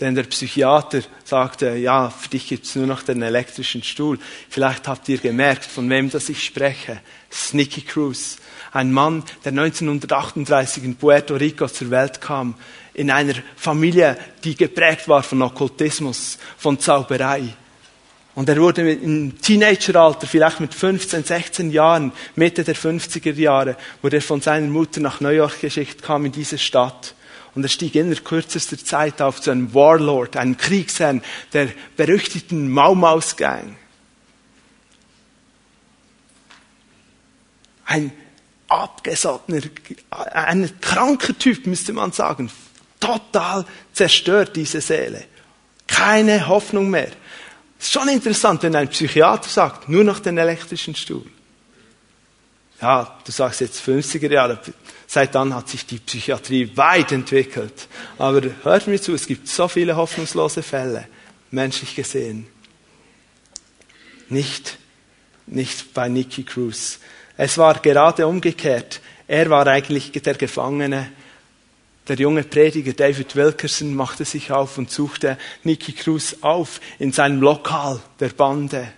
[0.00, 4.18] denn der Psychiater sagte, ja, für dich gibt's nur noch den elektrischen Stuhl.
[4.48, 7.00] Vielleicht habt ihr gemerkt, von wem das ich spreche.
[7.32, 8.38] Sneaky Cruz.
[8.72, 12.54] Ein Mann, der 1938 in Puerto Rico zur Welt kam,
[12.92, 17.54] in einer Familie, die geprägt war von Okkultismus, von Zauberei.
[18.34, 24.16] Und er wurde im Teenageralter, vielleicht mit 15, 16 Jahren, Mitte der 50er Jahre, wurde
[24.16, 27.14] er von seiner Mutter nach New York geschickt, kam in diese Stadt.
[27.54, 33.36] Und er stieg in kürzester Zeit auf zu einem Warlord, einem Kriegsherrn der berüchtigten Maumaus
[33.36, 33.76] Gang.
[37.84, 38.12] Ein
[38.68, 39.60] abgesottener,
[40.10, 42.50] ein kranker Typ, müsste man sagen.
[42.98, 45.24] Total zerstört diese Seele.
[45.86, 47.12] Keine Hoffnung mehr.
[47.78, 51.26] Ist schon interessant, wenn ein Psychiater sagt, nur noch den elektrischen Stuhl.
[52.84, 54.58] Ja, du sagst jetzt 50er Jahre,
[55.06, 57.88] Seit dann hat sich die Psychiatrie weit entwickelt.
[58.18, 61.08] Aber hört mir zu, es gibt so viele hoffnungslose Fälle,
[61.50, 62.46] menschlich gesehen.
[64.28, 64.76] Nicht,
[65.46, 66.98] nicht bei Nicky Cruz.
[67.38, 69.00] Es war gerade umgekehrt.
[69.28, 71.10] Er war eigentlich der Gefangene.
[72.06, 77.40] Der junge Prediger David Wilkerson machte sich auf und suchte Nicky Cruz auf in seinem
[77.40, 78.92] Lokal der Bande.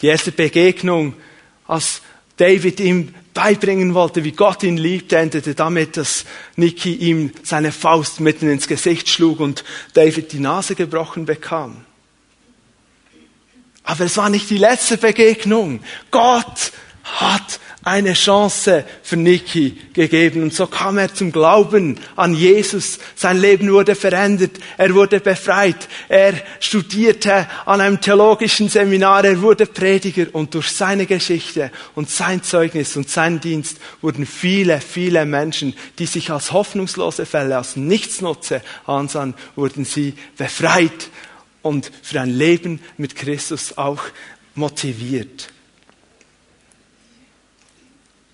[0.00, 1.12] Die erste Begegnung,
[1.66, 2.00] als
[2.36, 6.24] David ihm beibringen wollte, wie Gott ihn liebt, endete damit, dass
[6.56, 9.64] Niki ihm seine Faust mitten ins Gesicht schlug und
[9.94, 11.84] David die Nase gebrochen bekam.
[13.84, 15.80] Aber es war nicht die letzte Begegnung.
[16.10, 16.72] Gott
[17.04, 20.42] hat eine Chance für Niki gegeben.
[20.42, 22.98] Und so kam er zum Glauben an Jesus.
[23.16, 24.52] Sein Leben wurde verändert.
[24.78, 25.88] Er wurde befreit.
[26.08, 29.24] Er studierte an einem theologischen Seminar.
[29.24, 30.26] Er wurde Prediger.
[30.32, 36.06] Und durch seine Geschichte und sein Zeugnis und sein Dienst wurden viele, viele Menschen, die
[36.06, 41.10] sich als hoffnungslose Fälle, als Nichtsnutze ansahen, wurden sie befreit
[41.62, 44.02] und für ein Leben mit Christus auch
[44.54, 45.48] motiviert.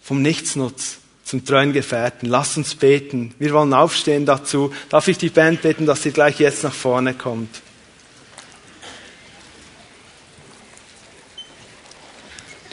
[0.08, 2.30] Vom Nichtsnutz zum treuen Gefährten.
[2.30, 3.34] Lass uns beten.
[3.38, 4.72] Wir wollen aufstehen dazu.
[4.88, 7.60] Darf ich die Band bitten, dass sie gleich jetzt nach vorne kommt?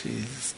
[0.01, 0.55] Jesus.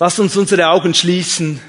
[0.00, 1.60] Lass uns unsere Augen schließen.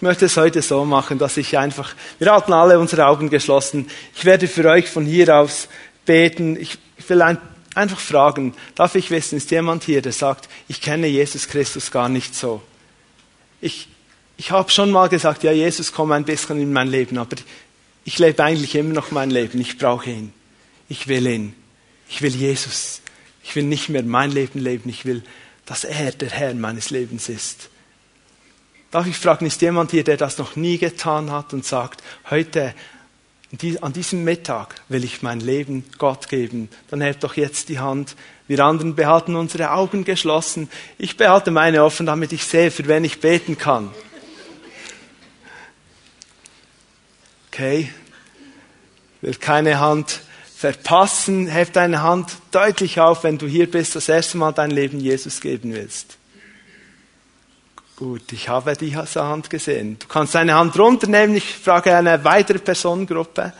[0.00, 3.86] Ich möchte es heute so machen, dass ich einfach, wir halten alle unsere Augen geschlossen.
[4.16, 5.68] Ich werde für euch von hier aus
[6.06, 6.56] beten.
[6.58, 7.36] Ich will ein,
[7.74, 12.08] einfach fragen, darf ich wissen, ist jemand hier, der sagt, ich kenne Jesus Christus gar
[12.08, 12.62] nicht so?
[13.60, 13.88] Ich,
[14.38, 17.36] ich habe schon mal gesagt, ja, Jesus komm ein bisschen in mein Leben, aber
[18.06, 19.60] ich lebe eigentlich immer noch mein Leben.
[19.60, 20.32] Ich brauche ihn.
[20.88, 21.54] Ich will ihn.
[22.08, 23.02] Ich will Jesus.
[23.42, 24.88] Ich will nicht mehr mein Leben leben.
[24.88, 25.22] Ich will,
[25.66, 27.68] dass er der Herr meines Lebens ist.
[28.90, 32.74] Darf ich fragen, ist jemand hier, der das noch nie getan hat und sagt, heute,
[33.80, 36.68] an diesem Mittag will ich mein Leben Gott geben?
[36.88, 38.16] Dann hebt doch jetzt die Hand.
[38.48, 40.68] Wir anderen behalten unsere Augen geschlossen.
[40.98, 43.90] Ich behalte meine offen, damit ich sehe, für wen ich beten kann.
[47.48, 47.92] Okay?
[49.20, 50.20] Will keine Hand
[50.56, 51.48] verpassen.
[51.48, 55.40] Heb deine Hand deutlich auf, wenn du hier bist, das erste Mal dein Leben Jesus
[55.40, 56.19] geben willst.
[58.00, 59.98] Gut, ich habe diese Hand gesehen.
[59.98, 61.36] Du kannst deine Hand runternehmen.
[61.36, 63.52] Ich frage eine weitere Personengruppe.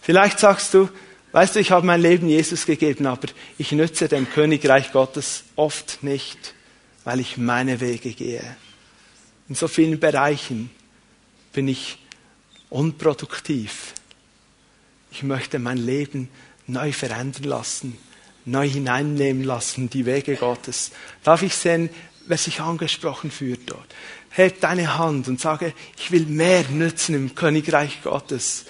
[0.00, 0.88] Vielleicht sagst du,
[1.32, 3.26] weißt du, ich habe mein Leben Jesus gegeben, aber
[3.58, 6.54] ich nütze dem Königreich Gottes oft nicht,
[7.02, 8.56] weil ich meine Wege gehe.
[9.48, 10.70] In so vielen Bereichen
[11.52, 11.98] bin ich
[12.70, 13.94] unproduktiv.
[15.10, 16.28] Ich möchte mein Leben
[16.68, 17.98] neu verändern lassen,
[18.44, 20.92] neu hineinnehmen lassen, die Wege Gottes.
[21.24, 21.90] Darf ich sehen,
[22.26, 23.94] wer sich angesprochen fühlt dort.
[24.30, 28.66] Heb deine Hand und sage, ich will mehr nützen im Königreich Gottes.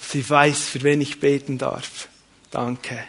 [0.00, 2.08] Sie weiß, für wen ich beten darf.
[2.50, 3.02] Danke.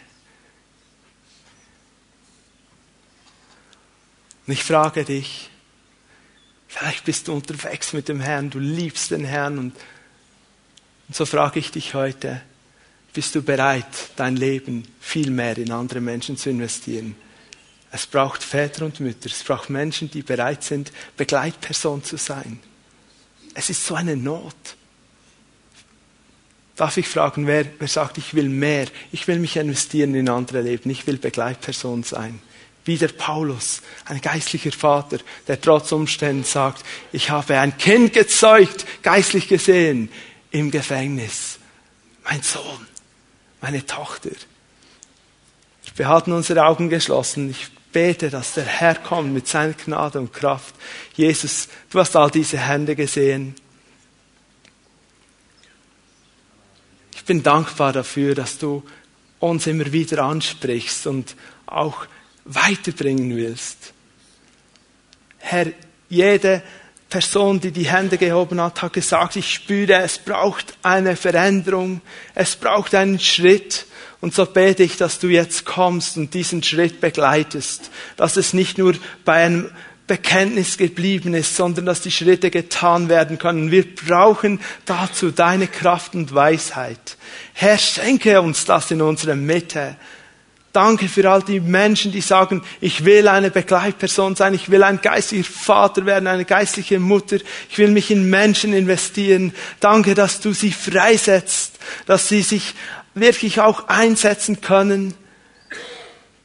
[4.46, 5.50] Und ich frage dich,
[6.68, 9.74] vielleicht bist du unterwegs mit dem Herrn, du liebst den Herrn und,
[11.08, 12.42] und so frage ich dich heute,
[13.12, 17.16] bist du bereit, dein Leben viel mehr in andere Menschen zu investieren?
[17.94, 22.58] Es braucht Väter und Mütter, es braucht Menschen, die bereit sind, Begleitperson zu sein.
[23.54, 24.56] Es ist so eine Not.
[26.74, 30.62] Darf ich fragen, wer, wer sagt, ich will mehr, ich will mich investieren in andere
[30.62, 32.40] Leben, ich will Begleitperson sein?
[32.84, 38.86] Wie der Paulus, ein geistlicher Vater, der trotz Umständen sagt, ich habe ein Kind gezeugt,
[39.04, 40.10] geistlich gesehen,
[40.50, 41.60] im Gefängnis.
[42.24, 42.88] Mein Sohn,
[43.60, 44.30] meine Tochter.
[45.94, 47.50] Wir hatten unsere Augen geschlossen.
[47.50, 50.74] Ich bete, dass der Herr kommt mit seiner Gnade und Kraft.
[51.14, 53.54] Jesus, du hast all diese Hände gesehen.
[57.14, 58.82] Ich bin dankbar dafür, dass du
[59.38, 62.06] uns immer wieder ansprichst und auch
[62.44, 63.94] weiterbringen willst.
[65.38, 65.66] Herr,
[66.10, 66.62] jede
[67.08, 72.00] Person, die die Hände gehoben hat, hat gesagt, ich spüre, es braucht eine Veränderung,
[72.34, 73.86] es braucht einen Schritt.
[74.24, 78.78] Und so bete ich, dass du jetzt kommst und diesen Schritt begleitest, dass es nicht
[78.78, 78.94] nur
[79.26, 79.70] bei einem
[80.06, 83.70] Bekenntnis geblieben ist, sondern dass die Schritte getan werden können.
[83.70, 87.18] Wir brauchen dazu deine Kraft und Weisheit.
[87.52, 89.94] Herr, schenke uns das in unserer Mitte.
[90.72, 95.02] Danke für all die Menschen, die sagen, ich will eine Begleitperson sein, ich will ein
[95.02, 97.36] geistlicher Vater werden, eine geistliche Mutter,
[97.68, 99.52] ich will mich in Menschen investieren.
[99.80, 102.74] Danke, dass du sie freisetzt, dass sie sich
[103.14, 105.14] wirklich auch einsetzen können.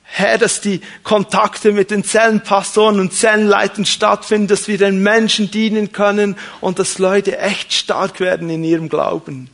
[0.04, 5.92] Herr, dass die Kontakte mit den Zellenpastoren und Zellenleitern stattfinden, dass wir den Menschen dienen
[5.92, 9.50] können und dass Leute echt stark werden in ihrem Glauben.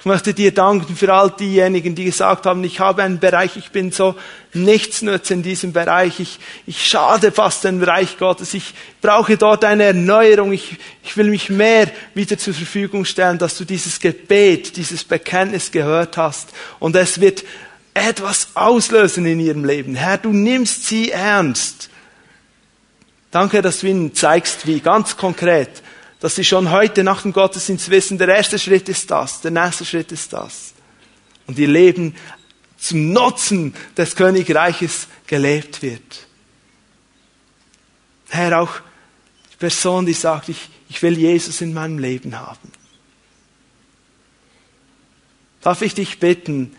[0.00, 3.70] Ich möchte dir danken für all diejenigen, die gesagt haben, ich habe einen Bereich, ich
[3.70, 4.14] bin so
[4.54, 8.72] nichtsnutz in diesem Bereich, ich, ich schade fast den Bereich Gottes, ich
[9.02, 13.66] brauche dort eine Erneuerung, ich, ich will mich mehr wieder zur Verfügung stellen, dass du
[13.66, 16.48] dieses Gebet, dieses Bekenntnis gehört hast
[16.78, 17.44] und es wird
[17.92, 19.94] etwas auslösen in ihrem Leben.
[19.96, 21.90] Herr, du nimmst sie ernst.
[23.30, 25.82] Danke, dass du ihnen zeigst, wie ganz konkret
[26.20, 29.84] dass sie schon heute nach dem Gottesdienst wissen, der erste Schritt ist das, der nächste
[29.84, 30.74] Schritt ist das.
[31.46, 32.14] Und ihr Leben
[32.76, 36.26] zum Nutzen des Königreiches gelebt wird.
[38.28, 38.80] Herr, auch
[39.52, 42.70] die Person, die sagt, ich, ich will Jesus in meinem Leben haben.
[45.62, 46.74] Darf ich dich bitten,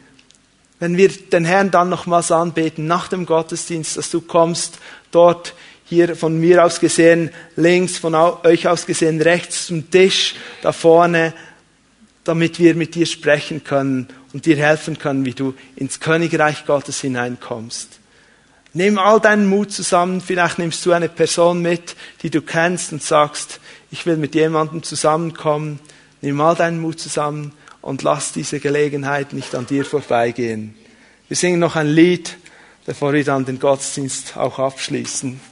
[0.80, 4.80] wenn wir den Herrn dann nochmals anbeten, nach dem Gottesdienst, dass du kommst
[5.12, 5.54] dort
[5.92, 11.34] hier von mir aus gesehen links, von euch aus gesehen rechts zum Tisch da vorne,
[12.24, 17.02] damit wir mit dir sprechen können und dir helfen können, wie du ins Königreich Gottes
[17.02, 18.00] hineinkommst.
[18.74, 23.04] Nimm all deinen Mut zusammen, vielleicht nimmst du eine Person mit, die du kennst und
[23.04, 23.60] sagst,
[23.92, 25.82] ich will mit jemandem zusammenkommen.
[26.22, 30.74] Nimm all deinen Mut zusammen und lass diese Gelegenheit nicht an dir vorbeigehen.
[31.28, 32.38] Wir singen noch ein Lied,
[32.86, 35.51] bevor wir dann den Gottesdienst auch abschließen.